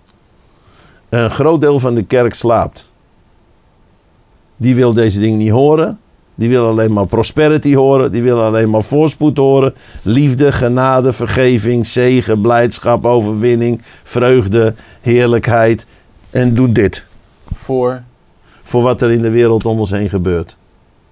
Een 1.10 1.30
groot 1.30 1.62
deel 1.62 1.80
van 1.80 1.96
de 1.96 2.04
kerk 2.04 2.34
slaapt. 2.34 2.90
Die 4.58 4.76
wil 4.76 4.94
deze 4.94 5.20
dingen 5.20 5.38
niet 5.38 5.50
horen. 5.52 6.00
Die 6.36 6.50
wil 6.50 6.68
alleen 6.68 6.94
maar 6.94 7.06
prosperity 7.06 7.76
horen. 7.76 8.12
Die 8.12 8.22
wil 8.24 8.42
alleen 8.42 8.70
maar 8.70 8.84
voorspoed 8.84 9.38
horen. 9.38 9.74
Liefde, 10.04 10.52
genade, 10.52 11.12
vergeving, 11.14 11.88
zegen, 11.88 12.42
blijdschap, 12.42 13.06
overwinning, 13.06 13.82
vreugde, 14.04 14.74
heerlijkheid. 15.02 15.86
En 16.30 16.54
doen 16.56 16.74
dit. 16.74 17.06
Voor, 17.54 18.02
Voor 18.64 18.82
wat 18.82 19.02
er 19.02 19.12
in 19.12 19.22
de 19.22 19.30
wereld 19.30 19.66
om 19.66 19.80
ons 19.80 19.92
heen 19.92 20.10
gebeurt. 20.10 20.58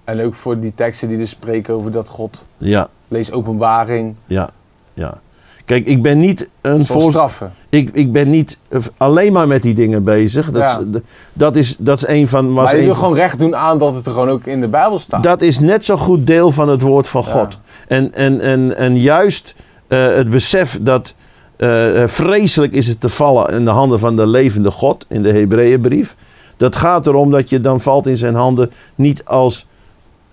en 0.04 0.20
ook 0.20 0.34
voor 0.34 0.58
die 0.60 0.72
teksten 0.74 1.08
die 1.08 1.18
dus 1.18 1.30
spreken 1.30 1.74
over 1.74 1.90
dat 1.90 2.08
God. 2.08 2.46
Ja, 2.58 2.88
Lees 3.08 3.32
openbaring. 3.32 4.14
ja, 4.26 4.48
ja. 4.94 5.20
Kijk, 5.64 5.86
ik 5.86 6.02
ben 6.02 6.18
niet 6.18 6.48
een 6.60 6.86
Voor 6.86 7.10
straffen. 7.10 7.52
Ik, 7.68 7.90
ik 7.92 8.12
ben 8.12 8.30
niet 8.30 8.58
eh, 8.68 8.80
alleen 8.96 9.32
maar 9.32 9.48
met 9.48 9.62
die 9.62 9.74
dingen 9.74 10.04
bezig. 10.04 10.50
Dat, 10.50 10.62
Ja. 10.62 10.78
is, 10.78 11.00
dat, 11.32 11.56
is, 11.56 11.76
dat 11.78 11.96
is 11.96 12.06
een 12.06 12.28
van. 12.28 12.54
Was 12.54 12.64
Maar 12.70 12.80
je 12.80 12.84
wil 12.86 12.94
gewoon 12.94 13.14
recht 13.14 13.38
doen 13.38 13.56
aan 13.56 13.78
dat 13.78 13.94
het 13.94 14.06
er 14.06 14.12
gewoon 14.12 14.28
ook 14.28 14.44
in 14.44 14.60
de 14.60 14.68
Bijbel 14.68 14.98
staat. 14.98 15.22
Dat 15.22 15.40
is 15.40 15.58
net 15.58 15.84
zo 15.84 15.96
goed 15.96 16.26
deel 16.26 16.50
van 16.50 16.68
het 16.68 16.80
woord 16.82 17.08
van 17.08 17.22
Ja. 17.26 17.30
God. 17.30 17.58
En, 17.88 18.14
en, 18.14 18.40
en, 18.40 18.76
en 18.76 18.98
juist 18.98 19.54
eh, 19.88 20.06
het 20.06 20.30
besef 20.30 20.78
dat 20.80 21.14
eh, 21.56 22.02
vreselijk 22.06 22.72
is 22.72 22.86
het 22.86 23.00
te 23.00 23.08
vallen 23.08 23.50
in 23.50 23.64
de 23.64 23.70
handen 23.70 23.98
van 23.98 24.16
de 24.16 24.26
levende 24.26 24.70
God 24.70 25.06
in 25.08 25.22
de 25.22 25.32
Hebreeënbrief. 25.32 26.16
Dat 26.56 26.76
gaat 26.76 27.06
erom 27.06 27.30
dat 27.30 27.48
je 27.48 27.60
dan 27.60 27.80
valt 27.80 28.06
in 28.06 28.16
zijn 28.16 28.34
handen 28.34 28.70
niet 28.94 29.24
als 29.24 29.66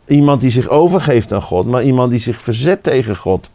iemand 0.08 0.42
die 0.42 0.52
zich 0.52 0.70
overgeeft 0.70 1.34
aan 1.34 1.42
God, 1.42 1.68
maar 1.68 1.84
iemand 1.84 2.12
die 2.12 2.20
zich 2.20 2.42
verzet 2.42 2.84
tegen 2.84 3.16
God. 3.16 3.50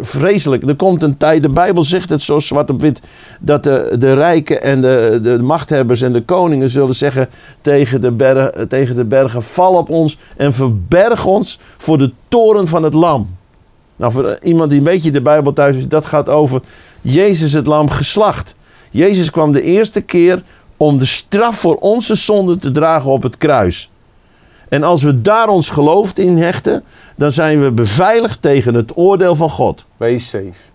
Vreselijk. 0.00 0.68
Er 0.68 0.76
komt 0.76 1.02
een 1.02 1.16
tijd, 1.16 1.42
de 1.42 1.48
Bijbel 1.48 1.82
zegt 1.82 2.10
het 2.10 2.22
zo 2.22 2.38
zwart 2.38 2.70
op 2.70 2.80
wit, 2.80 3.00
dat 3.40 3.62
de, 3.62 3.94
de 3.98 4.14
rijken 4.14 4.62
en 4.62 4.80
de, 4.80 5.18
de 5.22 5.42
machthebbers 5.42 6.02
en 6.02 6.12
de 6.12 6.22
koningen 6.22 6.68
zullen 6.68 6.94
zeggen 6.94 7.28
tegen 7.60 8.00
de, 8.00 8.10
bergen, 8.10 8.68
tegen 8.68 8.96
de 8.96 9.04
bergen, 9.04 9.42
val 9.42 9.74
op 9.74 9.88
ons 9.88 10.18
en 10.36 10.54
verberg 10.54 11.26
ons 11.26 11.58
voor 11.76 11.98
de 11.98 12.12
toren 12.28 12.68
van 12.68 12.82
het 12.82 12.94
lam. 12.94 13.36
Nou, 13.96 14.12
voor 14.12 14.38
iemand 14.42 14.70
die 14.70 14.78
een 14.78 14.84
beetje 14.84 15.10
de 15.10 15.22
Bijbel 15.22 15.52
thuis 15.52 15.76
is, 15.76 15.88
dat 15.88 16.06
gaat 16.06 16.28
over 16.28 16.60
Jezus 17.00 17.52
het 17.52 17.66
lam 17.66 17.90
geslacht. 17.90 18.54
Jezus 18.90 19.30
kwam 19.30 19.52
de 19.52 19.62
eerste 19.62 20.00
keer 20.00 20.42
om 20.76 20.98
de 20.98 21.06
straf 21.06 21.58
voor 21.58 21.76
onze 21.76 22.14
zonde 22.14 22.56
te 22.56 22.70
dragen 22.70 23.10
op 23.10 23.22
het 23.22 23.38
kruis. 23.38 23.90
En 24.72 24.82
als 24.82 25.02
we 25.02 25.20
daar 25.20 25.48
ons 25.48 25.70
geloof 25.70 26.12
in 26.14 26.36
hechten, 26.36 26.82
dan 27.16 27.32
zijn 27.32 27.62
we 27.62 27.70
beveiligd 27.70 28.42
tegen 28.42 28.74
het 28.74 28.96
oordeel 28.96 29.34
van 29.34 29.50
God. 29.50 29.86
Wees 29.96 30.28
safe. 30.28 30.70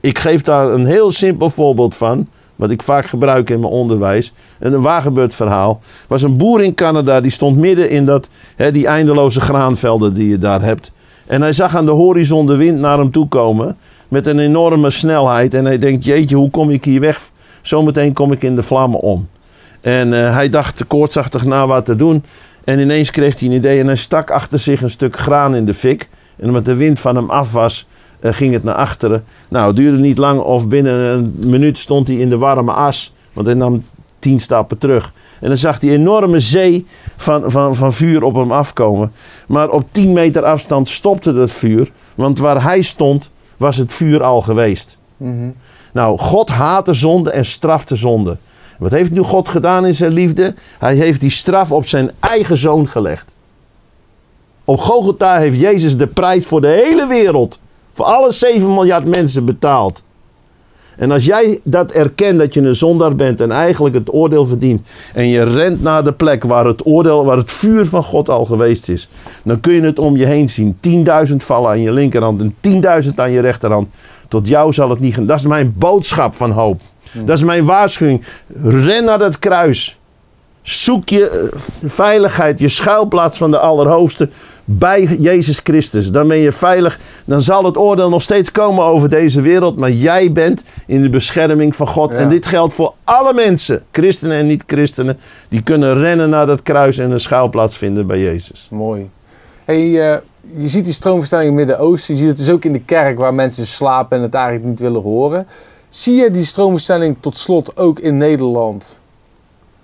Ik 0.00 0.18
geef 0.18 0.42
daar 0.42 0.70
een 0.72 0.86
heel 0.86 1.10
simpel 1.10 1.50
voorbeeld 1.50 1.96
van, 1.96 2.28
wat 2.56 2.70
ik 2.70 2.82
vaak 2.82 3.06
gebruik 3.06 3.50
in 3.50 3.60
mijn 3.60 3.72
onderwijs. 3.72 4.32
En 4.58 4.72
een 4.72 4.80
waargebeurd 4.80 5.34
verhaal. 5.34 5.80
Er 5.82 6.06
was 6.08 6.22
een 6.22 6.36
boer 6.36 6.62
in 6.62 6.74
Canada, 6.74 7.20
die 7.20 7.30
stond 7.30 7.56
midden 7.56 7.90
in 7.90 8.04
dat, 8.04 8.28
hè, 8.56 8.70
die 8.70 8.86
eindeloze 8.86 9.40
graanvelden 9.40 10.14
die 10.14 10.28
je 10.28 10.38
daar 10.38 10.62
hebt. 10.62 10.92
En 11.26 11.42
hij 11.42 11.52
zag 11.52 11.76
aan 11.76 11.86
de 11.86 11.92
horizon 11.92 12.46
de 12.46 12.56
wind 12.56 12.78
naar 12.78 12.98
hem 12.98 13.10
toe 13.10 13.28
komen, 13.28 13.76
met 14.08 14.26
een 14.26 14.38
enorme 14.38 14.90
snelheid. 14.90 15.54
En 15.54 15.64
hij 15.64 15.78
denkt, 15.78 16.04
jeetje, 16.04 16.36
hoe 16.36 16.50
kom 16.50 16.70
ik 16.70 16.84
hier 16.84 17.00
weg? 17.00 17.30
Zometeen 17.62 18.12
kom 18.12 18.32
ik 18.32 18.42
in 18.42 18.56
de 18.56 18.62
vlammen 18.62 19.00
om. 19.00 19.28
En 19.80 20.14
eh, 20.14 20.34
hij 20.34 20.48
dacht 20.48 20.86
koortsachtig 20.86 21.44
na 21.44 21.66
wat 21.66 21.84
te 21.84 21.96
doen. 21.96 22.24
En 22.64 22.78
ineens 22.78 23.10
kreeg 23.10 23.40
hij 23.40 23.48
een 23.48 23.54
idee 23.54 23.80
en 23.80 23.86
hij 23.86 23.96
stak 23.96 24.30
achter 24.30 24.58
zich 24.58 24.82
een 24.82 24.90
stuk 24.90 25.18
graan 25.18 25.54
in 25.54 25.64
de 25.64 25.74
fik. 25.74 26.08
En 26.36 26.46
omdat 26.46 26.64
de 26.64 26.76
wind 26.76 27.00
van 27.00 27.16
hem 27.16 27.30
af 27.30 27.52
was, 27.52 27.86
eh, 28.20 28.32
ging 28.32 28.52
het 28.52 28.64
naar 28.64 28.74
achteren. 28.74 29.24
Nou, 29.48 29.66
het 29.66 29.76
duurde 29.76 29.98
niet 29.98 30.18
lang 30.18 30.40
of 30.40 30.68
binnen 30.68 30.94
een 30.94 31.34
minuut 31.36 31.78
stond 31.78 32.08
hij 32.08 32.16
in 32.16 32.28
de 32.28 32.38
warme 32.38 32.72
as. 32.72 33.14
Want 33.32 33.46
hij 33.46 33.56
nam 33.56 33.84
tien 34.18 34.40
stappen 34.40 34.78
terug. 34.78 35.12
En 35.40 35.48
dan 35.48 35.56
zag 35.56 35.80
hij 35.80 35.90
een 35.94 36.00
enorme 36.00 36.38
zee 36.38 36.86
van, 37.16 37.50
van, 37.50 37.74
van 37.74 37.92
vuur 37.92 38.22
op 38.22 38.34
hem 38.34 38.52
afkomen. 38.52 39.12
Maar 39.46 39.70
op 39.70 39.84
10 39.90 40.12
meter 40.12 40.44
afstand 40.44 40.88
stopte 40.88 41.34
het 41.34 41.52
vuur. 41.52 41.90
Want 42.14 42.38
waar 42.38 42.62
hij 42.62 42.82
stond, 42.82 43.30
was 43.56 43.76
het 43.76 43.92
vuur 43.92 44.22
al 44.22 44.40
geweest. 44.40 44.98
Mhm. 45.16 45.50
Nou, 45.92 46.18
God 46.18 46.48
haat 46.48 46.86
de 46.86 46.92
zonde 46.92 47.30
en 47.30 47.44
straft 47.44 47.88
de 47.88 47.96
zonde. 47.96 48.36
Wat 48.80 48.90
heeft 48.90 49.10
nu 49.10 49.22
God 49.22 49.48
gedaan 49.48 49.86
in 49.86 49.94
zijn 49.94 50.12
liefde? 50.12 50.54
Hij 50.78 50.94
heeft 50.94 51.20
die 51.20 51.30
straf 51.30 51.72
op 51.72 51.86
zijn 51.86 52.10
eigen 52.20 52.56
zoon 52.56 52.88
gelegd. 52.88 53.32
Op 54.64 54.78
Golgotha 54.78 55.38
heeft 55.38 55.58
Jezus 55.58 55.96
de 55.96 56.06
prijs 56.06 56.46
voor 56.46 56.60
de 56.60 56.66
hele 56.66 57.06
wereld, 57.06 57.58
voor 57.92 58.04
alle 58.04 58.32
7 58.32 58.74
miljard 58.74 59.04
mensen 59.04 59.44
betaald. 59.44 60.02
En 61.00 61.10
als 61.10 61.24
jij 61.24 61.60
dat 61.64 61.90
erkent 61.90 62.38
dat 62.38 62.54
je 62.54 62.60
een 62.60 62.76
zondaar 62.76 63.16
bent 63.16 63.40
en 63.40 63.50
eigenlijk 63.50 63.94
het 63.94 64.12
oordeel 64.12 64.46
verdient. 64.46 64.88
En 65.14 65.28
je 65.28 65.42
rent 65.42 65.82
naar 65.82 66.04
de 66.04 66.12
plek 66.12 66.44
waar 66.44 66.64
het 66.64 66.86
oordeel, 66.86 67.24
waar 67.24 67.36
het 67.36 67.52
vuur 67.52 67.86
van 67.86 68.02
God 68.02 68.28
al 68.28 68.44
geweest 68.44 68.88
is. 68.88 69.08
Dan 69.44 69.60
kun 69.60 69.72
je 69.72 69.80
het 69.80 69.98
om 69.98 70.16
je 70.16 70.24
heen 70.24 70.48
zien. 70.48 70.76
10.000 71.28 71.36
vallen 71.36 71.70
aan 71.70 71.80
je 71.80 71.92
linkerhand 71.92 72.40
en 72.40 72.54
10.000 73.04 73.14
aan 73.14 73.30
je 73.30 73.40
rechterhand. 73.40 73.88
Tot 74.28 74.48
jou 74.48 74.72
zal 74.72 74.90
het 74.90 75.00
niet 75.00 75.14
gaan. 75.14 75.26
Dat 75.26 75.38
is 75.38 75.46
mijn 75.46 75.74
boodschap 75.76 76.34
van 76.34 76.50
hoop. 76.50 76.80
Dat 77.12 77.36
is 77.36 77.44
mijn 77.44 77.64
waarschuwing. 77.64 78.24
Ren 78.62 79.04
naar 79.04 79.18
dat 79.18 79.38
kruis. 79.38 79.99
Zoek 80.62 81.08
je 81.08 81.28
eh, 81.28 81.58
veiligheid, 81.84 82.58
je 82.58 82.68
schuilplaats 82.68 83.38
van 83.38 83.50
de 83.50 83.58
Allerhoogste 83.58 84.28
bij 84.64 85.02
Jezus 85.02 85.60
Christus. 85.64 86.10
Dan 86.10 86.28
ben 86.28 86.38
je 86.38 86.52
veilig. 86.52 86.98
Dan 87.24 87.42
zal 87.42 87.64
het 87.64 87.76
oordeel 87.76 88.08
nog 88.08 88.22
steeds 88.22 88.52
komen 88.52 88.84
over 88.84 89.08
deze 89.08 89.40
wereld. 89.40 89.76
Maar 89.76 89.90
jij 89.90 90.32
bent 90.32 90.62
in 90.86 91.02
de 91.02 91.08
bescherming 91.08 91.76
van 91.76 91.86
God. 91.86 92.12
Ja. 92.12 92.18
En 92.18 92.28
dit 92.28 92.46
geldt 92.46 92.74
voor 92.74 92.94
alle 93.04 93.34
mensen, 93.34 93.82
christenen 93.92 94.36
en 94.36 94.46
niet-christenen. 94.46 95.18
Die 95.48 95.62
kunnen 95.62 95.94
rennen 95.94 96.30
naar 96.30 96.46
dat 96.46 96.62
kruis 96.62 96.98
en 96.98 97.10
een 97.10 97.20
schuilplaats 97.20 97.76
vinden 97.76 98.06
bij 98.06 98.18
Jezus. 98.18 98.68
Mooi. 98.70 99.08
Hey, 99.64 100.12
eh, 100.12 100.18
je 100.56 100.68
ziet 100.68 100.84
die 100.84 100.92
stroomverstelling 100.92 101.48
in 101.50 101.56
het 101.56 101.66
Midden-Oosten. 101.66 102.14
Je 102.14 102.20
ziet 102.20 102.28
het 102.28 102.38
dus 102.38 102.50
ook 102.50 102.64
in 102.64 102.72
de 102.72 102.84
kerk 102.84 103.18
waar 103.18 103.34
mensen 103.34 103.66
slapen 103.66 104.16
en 104.16 104.22
het 104.22 104.34
eigenlijk 104.34 104.64
niet 104.64 104.78
willen 104.78 105.02
horen. 105.02 105.46
Zie 105.88 106.14
je 106.14 106.30
die 106.30 106.44
stroomverstelling 106.44 107.16
tot 107.20 107.36
slot 107.36 107.76
ook 107.76 107.98
in 107.98 108.16
Nederland? 108.16 109.00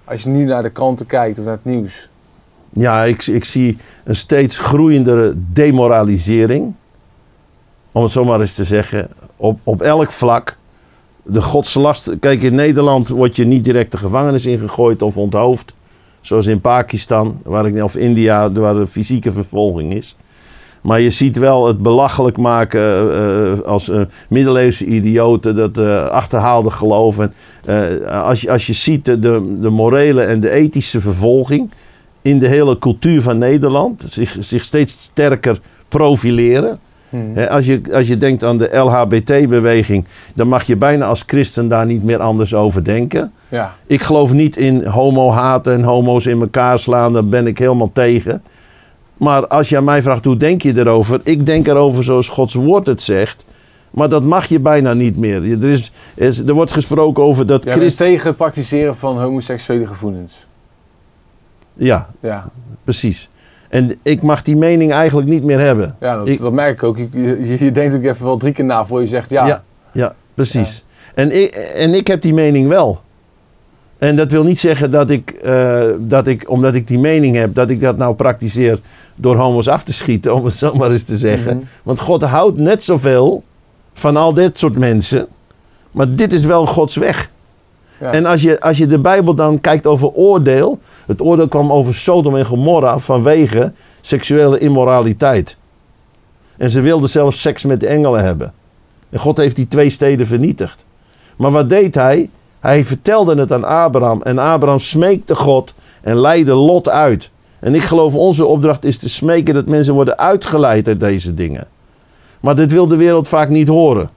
Als 0.07 0.23
je 0.23 0.29
nu 0.29 0.45
naar 0.45 0.63
de 0.63 0.71
kranten 0.71 1.07
kijkt 1.07 1.39
of 1.39 1.45
naar 1.45 1.55
het 1.55 1.65
nieuws. 1.65 2.09
Ja, 2.73 3.05
ik, 3.05 3.27
ik 3.27 3.45
zie 3.45 3.77
een 4.05 4.17
steeds 4.17 4.59
groeiendere 4.59 5.35
demoralisering. 5.53 6.75
Om 7.93 8.03
het 8.03 8.13
zo 8.13 8.25
maar 8.25 8.41
eens 8.41 8.55
te 8.55 8.65
zeggen. 8.65 9.09
Op, 9.37 9.61
op 9.63 9.83
elk 9.83 10.13
vlak. 10.13 10.57
De 11.23 11.43
godslast. 11.43 12.11
Kijk, 12.21 12.43
in 12.43 12.55
Nederland 12.55 13.09
word 13.09 13.37
je 13.37 13.45
niet 13.45 13.65
direct 13.65 13.91
de 13.91 13.97
gevangenis 13.97 14.47
ingegooid 14.47 15.03
of 15.03 15.17
onthoofd. 15.17 15.75
Zoals 16.21 16.47
in 16.47 16.61
Pakistan, 16.61 17.41
waar 17.45 17.67
ik, 17.67 17.83
of 17.83 17.97
India, 17.97 18.53
waar 18.53 18.75
de 18.75 18.87
fysieke 18.87 19.33
vervolging 19.33 19.95
is. 19.95 20.17
Maar 20.87 21.01
je 21.01 21.11
ziet 21.11 21.39
wel 21.39 21.67
het 21.67 21.83
belachelijk 21.83 22.37
maken 22.37 22.81
eh, 22.81 23.53
eh, 23.53 23.61
als 23.61 23.89
eh, 23.89 24.01
middeleeuwse 24.29 24.85
idioten, 24.85 25.55
dat 25.57 25.79
achterhaalde 26.11 26.71
geloof. 26.71 27.19
En, 27.19 27.33
als, 28.09 28.41
je, 28.41 28.51
als 28.51 28.67
je 28.67 28.73
ziet 28.73 29.05
de, 29.05 29.19
de, 29.19 29.57
de 29.61 29.71
morele 29.71 30.23
en 30.23 30.41
de 30.41 30.51
ethische 30.51 31.01
vervolging 31.01 31.71
in 32.23 32.39
de 32.39 32.49
hele 32.49 32.79
cultuur 32.79 33.23
van 33.23 33.39
Nederland, 33.39 34.05
zich, 34.07 34.37
zich 34.39 34.65
steeds 34.65 34.93
sterker 34.93 35.59
profileren. 35.89 36.79
Hmm. 37.09 37.39
Als, 37.39 37.67
je, 37.67 37.81
als 37.93 38.07
je 38.07 38.17
denkt 38.17 38.45
aan 38.45 38.59
de 38.59 38.77
LHBT-beweging, 38.77 40.05
dan 40.35 40.49
mag 40.49 40.63
je 40.63 40.77
bijna 40.77 41.07
als 41.07 41.23
christen 41.27 41.69
daar 41.69 41.87
niet 41.87 42.05
meer 42.05 42.21
anders 42.21 42.55
over 42.55 42.85
denken. 42.85 43.33
Ja, 43.49 43.75
Ik 43.87 44.03
geloof 44.03 44.33
niet 44.33 44.57
in 44.57 44.85
homo-haten 44.85 45.73
en 45.73 45.83
homo's 45.83 46.27
in 46.27 46.41
elkaar 46.41 46.79
slaan, 46.79 47.13
daar 47.13 47.27
ben 47.27 47.47
ik 47.47 47.59
helemaal 47.59 47.91
tegen. 47.93 48.43
Maar 49.17 49.47
als 49.47 49.69
je 49.69 49.77
aan 49.77 49.85
mij 49.85 50.03
vraagt 50.03 50.25
hoe 50.25 50.37
denk 50.37 50.63
je 50.63 50.79
erover, 50.79 51.21
ik 51.23 51.47
denk 51.47 51.67
erover 51.67 52.05
zoals 52.05 52.29
Gods 52.29 52.55
woord 52.55 52.87
het 52.87 53.03
zegt. 53.03 53.45
Maar 53.91 54.09
dat 54.09 54.25
mag 54.25 54.47
je 54.47 54.61
bijna 54.61 54.93
niet 54.93 55.17
meer. 55.17 55.63
Er, 55.63 55.91
is, 56.15 56.39
er 56.47 56.53
wordt 56.55 56.73
gesproken 56.73 57.23
over 57.23 57.47
dat 57.47 57.65
Christen. 57.69 58.07
tegen 58.07 58.27
het 58.29 58.37
praktiseren 58.37 58.97
van 58.97 59.21
homoseksuele 59.21 59.87
gevoelens. 59.87 60.47
Ja, 61.75 62.09
Ja, 62.21 62.49
precies. 62.85 63.29
En 63.69 63.95
ik 64.03 64.23
mag 64.23 64.43
die 64.43 64.57
mening 64.57 64.93
eigenlijk 64.93 65.29
niet 65.29 65.45
meer 65.45 65.59
hebben. 65.61 65.97
ja 66.01 66.17
dat, 66.17 66.29
Ik- 66.29 66.41
dat 66.41 66.53
merk 66.53 66.73
ik 66.77 66.83
ook. 66.83 66.97
Je, 66.99 67.09
je, 67.13 67.65
je 67.65 67.73
denkt 67.73 67.95
ook 67.95 68.03
even 68.03 68.25
wel 68.25 68.37
drie 68.37 68.53
keer 68.53 68.65
na 68.65 68.87
voor 68.87 69.01
je 69.01 69.07
zegt 69.07 69.31
ja. 69.31 69.47
Ja, 69.47 69.63
ja, 69.93 70.15
precies. 70.35 70.85
En, 71.15 71.43
ik, 71.43 71.55
en 71.55 71.95
ik 71.95 72.07
heb 72.07 72.23
die 72.23 72.35
mening 72.35 72.69
wel. 72.69 73.01
En 73.99 74.17
dat 74.17 74.33
wil 74.33 74.45
niet 74.45 74.59
zeggen 74.59 74.91
dat 74.91 75.11
ik, 75.11 75.31
eh, 75.31 75.85
dat 75.99 76.27
ik, 76.27 76.51
omdat 76.51 76.75
ik 76.75 76.89
die 76.89 76.99
mening 76.99 77.37
heb, 77.37 77.55
dat 77.55 77.71
ik 77.71 77.81
dat 77.81 77.97
nou 77.97 78.15
praktiseer 78.15 78.81
door 79.15 79.37
homo's 79.37 79.69
af 79.69 79.83
te 79.83 79.93
schieten, 79.93 80.35
om 80.37 80.45
het 80.45 80.55
zo 80.55 80.75
maar 80.75 80.91
eens 80.91 81.03
te 81.03 81.17
zeggen. 81.17 81.57
Mhm. 81.57 81.67
Want 81.83 82.01
God 82.01 82.23
houdt 82.23 82.59
net 82.59 82.83
zoveel 82.83 83.43
van 83.95 84.17
al 84.17 84.35
dit 84.35 84.59
soort 84.59 84.79
mensen. 84.79 85.27
Maar 85.91 86.15
dit 86.15 86.33
is 86.33 86.45
wel 86.45 86.67
Gods 86.67 86.97
weg. 86.97 87.31
Ja. 88.01 88.13
En 88.13 88.27
als 88.27 88.43
je, 88.43 88.61
als 88.61 88.79
je 88.79 88.87
de 88.87 88.99
Bijbel 88.99 89.35
dan 89.35 89.61
kijkt 89.61 89.87
over 89.87 90.09
oordeel. 90.09 90.79
Het 91.07 91.21
oordeel 91.21 91.49
kwam 91.49 91.73
over 91.73 91.95
Sodom 91.95 92.37
en 92.37 92.47
Gomorra 92.47 92.99
vanwege 92.99 93.73
seksuele 94.01 94.59
immoraliteit. 94.59 95.57
En 96.57 96.71
ze 96.71 96.81
wilden 96.81 97.09
zelfs 97.09 97.41
seks 97.41 97.65
met 97.65 97.81
de 97.81 97.87
engelen 97.87 98.25
hebben. 98.25 98.53
En 99.11 99.19
God 99.19 99.37
heeft 99.37 99.57
die 99.57 99.69
twee 99.69 99.91
steden 99.91 100.27
vernietigd. 100.27 100.85
Maar 101.37 101.51
wat 101.51 101.69
deed 101.69 101.95
hij? 101.95 102.31
Hij 102.67 102.85
vertelde 102.85 103.35
het 103.35 103.53
aan 103.53 103.65
Abraham. 103.65 104.23
En 104.23 104.39
Abraham 104.39 104.79
smeekte 104.79 105.35
God 105.35 105.75
en 106.03 106.21
leidde 106.21 106.55
Lot 106.55 106.89
uit. 106.89 107.31
En 107.59 107.75
ik 107.75 107.83
geloof 107.83 108.15
onze 108.15 108.47
opdracht 108.47 108.85
is 108.85 108.99
te 108.99 109.09
smeken 109.09 109.55
dat 109.55 109.67
mensen 109.67 109.95
worden 109.95 110.19
uitgeleid 110.19 110.89
uit 110.89 111.01
deze 111.01 111.35
dingen. 111.35 111.67
Maar 112.41 112.57
dit 112.57 112.73
wil 112.73 112.87
de 112.87 112.97
wereld 112.97 113.29
vaak 113.29 113.49
niet 113.49 113.69
horen. 113.69 114.11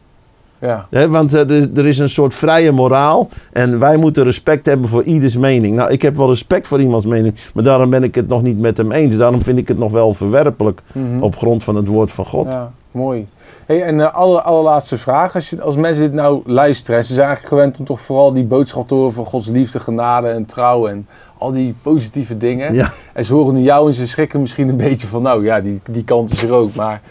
Ja. 0.59 0.87
Want 1.07 1.33
eh, 1.33 1.49
er, 1.49 1.69
er 1.75 1.87
is 1.87 1.97
een 1.97 2.09
soort 2.09 2.35
vrije 2.35 2.71
moraal. 2.71 3.29
En 3.51 3.79
wij 3.79 3.97
moeten 3.97 4.23
respect 4.23 4.65
hebben 4.65 4.89
voor 4.89 5.03
ieders 5.03 5.37
mening. 5.37 5.75
Nou, 5.75 5.91
ik 5.91 6.01
heb 6.01 6.15
wel 6.15 6.29
respect 6.29 6.67
voor 6.67 6.81
iemands 6.81 7.05
mening. 7.05 7.35
Maar 7.53 7.63
daarom 7.63 7.89
ben 7.89 8.03
ik 8.03 8.15
het 8.15 8.27
nog 8.27 8.41
niet 8.41 8.59
met 8.59 8.77
hem 8.77 8.91
eens. 8.91 9.15
Daarom 9.15 9.41
vind 9.41 9.57
ik 9.57 9.67
het 9.67 9.77
nog 9.77 9.91
wel 9.91 10.13
verwerpelijk. 10.13 10.81
Mhm. 10.91 11.21
Op 11.23 11.35
grond 11.35 11.63
van 11.63 11.75
het 11.75 11.87
woord 11.87 12.11
van 12.11 12.25
God. 12.25 12.53
Ja, 12.53 12.71
mooi. 12.91 13.27
Hey, 13.65 13.83
en 13.83 13.97
de 13.97 14.11
aller, 14.11 14.41
allerlaatste 14.41 14.97
vraag. 14.97 15.35
Als, 15.35 15.49
je, 15.49 15.61
als 15.61 15.75
mensen 15.75 16.03
dit 16.03 16.13
nou 16.13 16.41
luisteren, 16.45 16.99
en 16.99 17.05
ze 17.05 17.13
zijn 17.13 17.27
eigenlijk 17.27 17.55
gewend 17.55 17.79
om 17.79 17.85
toch 17.85 18.01
vooral 18.01 18.33
die 18.33 18.43
boodschap 18.43 18.87
te 18.87 18.93
horen 18.93 19.13
van 19.13 19.25
Gods 19.25 19.47
liefde, 19.47 19.79
genade 19.79 20.27
en 20.27 20.45
trouw 20.45 20.87
en 20.87 21.07
al 21.37 21.51
die 21.51 21.75
positieve 21.81 22.37
dingen. 22.37 22.73
Ja. 22.73 22.93
En 23.13 23.25
ze 23.25 23.33
horen 23.33 23.55
nu 23.55 23.61
jou 23.61 23.87
en 23.87 23.93
ze 23.93 24.07
schrikken 24.07 24.41
misschien 24.41 24.69
een 24.69 24.77
beetje 24.77 25.07
van, 25.07 25.21
nou 25.21 25.43
ja, 25.43 25.61
die, 25.61 25.81
die 25.91 26.03
kant 26.03 26.31
is 26.31 26.43
er 26.43 26.51
ook. 26.51 26.75
Maar 26.75 27.01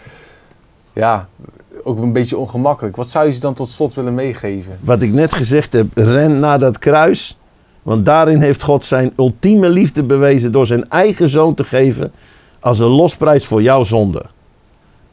ja, 0.93 1.29
ook 1.83 1.99
een 1.99 2.13
beetje 2.13 2.37
ongemakkelijk. 2.37 2.97
Wat 2.97 3.09
zou 3.09 3.27
je 3.27 3.33
ze 3.33 3.41
dan 3.41 3.55
tot 3.55 3.69
slot 3.69 3.95
willen 3.95 4.15
meegeven? 4.15 4.79
Wat 4.81 5.03
ik 5.03 5.13
net 5.13 5.35
gezegd 5.35 5.73
heb, 5.73 5.87
ren 5.95 6.41
naar 6.41 6.59
dat 6.59 6.79
kruis. 6.79 7.39
Want 7.83 8.05
daarin 8.05 8.41
heeft 8.41 8.63
God 8.63 8.85
zijn 8.85 9.13
ultieme 9.17 9.69
liefde 9.69 10.03
bewezen 10.03 10.53
door 10.53 10.67
zijn 10.67 10.91
eigen 10.91 11.29
zoon 11.29 11.55
te 11.55 11.65
geven 11.65 12.13
als 12.61 12.79
een 12.79 12.89
losprijs 12.89 13.47
voor 13.47 13.63
jouw 13.63 13.85
zonde. 13.85 14.25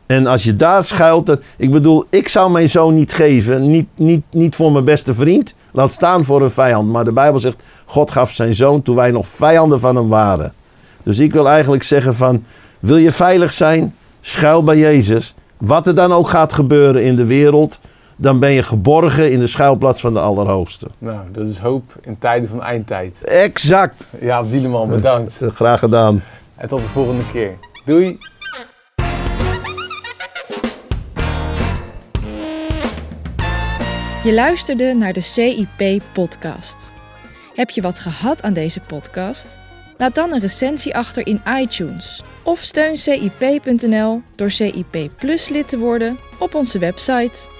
En 0.06 0.28
als 0.28 0.44
je 0.44 0.56
daar 0.56 0.84
schuilt, 0.84 1.26
dat, 1.26 1.44
ik 1.58 1.72
bedoel, 1.72 2.06
ik 2.10 2.28
zou 2.28 2.52
mijn 2.52 2.70
zoon 2.70 2.94
niet 2.94 3.14
geven, 3.14 3.70
niet, 3.72 3.88
niet, 3.96 4.24
niet 4.32 4.56
voor 4.56 4.72
mijn 4.72 4.84
beste 4.84 5.14
vriend, 5.14 5.56
laat 5.72 5.92
staan 5.92 6.24
voor 6.24 6.42
een 6.42 6.52
vijand. 6.52 6.92
Maar 6.92 7.04
de 7.04 7.12
Bijbel 7.12 7.40
zegt, 7.40 7.64
God 7.86 8.12
gaf 8.12 8.32
zijn 8.32 8.56
zoon 8.56 8.82
toen 8.82 8.96
wij 8.96 9.12
nog 9.12 9.28
vijanden 9.28 9.80
van 9.80 9.96
hem 9.96 10.08
waren. 10.08 10.54
Dus 11.04 11.20
ik 11.20 11.34
wil 11.34 11.50
eigenlijk 11.50 11.84
zeggen 11.84 12.16
van, 12.16 12.44
wil 12.80 12.98
je 12.98 13.12
veilig 13.12 13.54
zijn, 13.54 13.96
schuil 14.22 14.64
bij 14.64 14.78
Jezus. 14.78 15.36
Wat 15.58 15.88
er 15.88 15.96
dan 15.96 16.12
ook 16.14 16.30
gaat 16.30 16.54
gebeuren 16.54 17.04
in 17.04 17.16
de 17.16 17.26
wereld, 17.26 17.80
dan 18.16 18.40
ben 18.40 18.52
je 18.52 18.64
geborgen 18.64 19.32
in 19.32 19.40
de 19.40 19.48
schuilplaats 19.48 20.02
van 20.02 20.14
de 20.14 20.20
Allerhoogste. 20.20 20.88
Nou, 20.98 21.20
dat 21.32 21.48
is 21.48 21.58
hoop 21.58 21.96
in 22.02 22.18
tijden 22.18 22.50
van 22.50 22.62
eindtijd. 22.62 23.24
Exact. 23.24 24.12
Ja, 24.20 24.44
Dieleman, 24.44 24.90
bedankt. 24.90 25.42
Graag 25.56 25.80
gedaan. 25.80 26.24
En 26.56 26.68
tot 26.68 26.80
de 26.80 26.86
volgende 26.86 27.24
keer. 27.32 27.56
Doei! 27.86 28.18
Je 34.26 34.34
luisterde 34.34 34.94
naar 34.94 35.14
de 35.14 35.22
CIP-podcast. 35.22 36.94
Heb 37.56 37.70
je 37.70 37.82
wat 37.82 38.00
gehad 38.00 38.44
aan 38.44 38.54
deze 38.54 38.80
podcast? 38.80 39.58
Laat 39.98 40.16
dan 40.16 40.34
een 40.34 40.40
recensie 40.40 40.96
achter 40.96 41.28
in 41.28 41.42
iTunes. 41.60 42.24
Of 42.44 42.60
steun 42.60 42.98
CIP.nl 42.98 44.22
door 44.36 44.52
CIP 44.52 45.10
Plus 45.18 45.50
lid 45.50 45.70
te 45.70 45.78
worden 45.78 46.18
op 46.40 46.56
onze 46.56 46.80
website. 46.80 47.55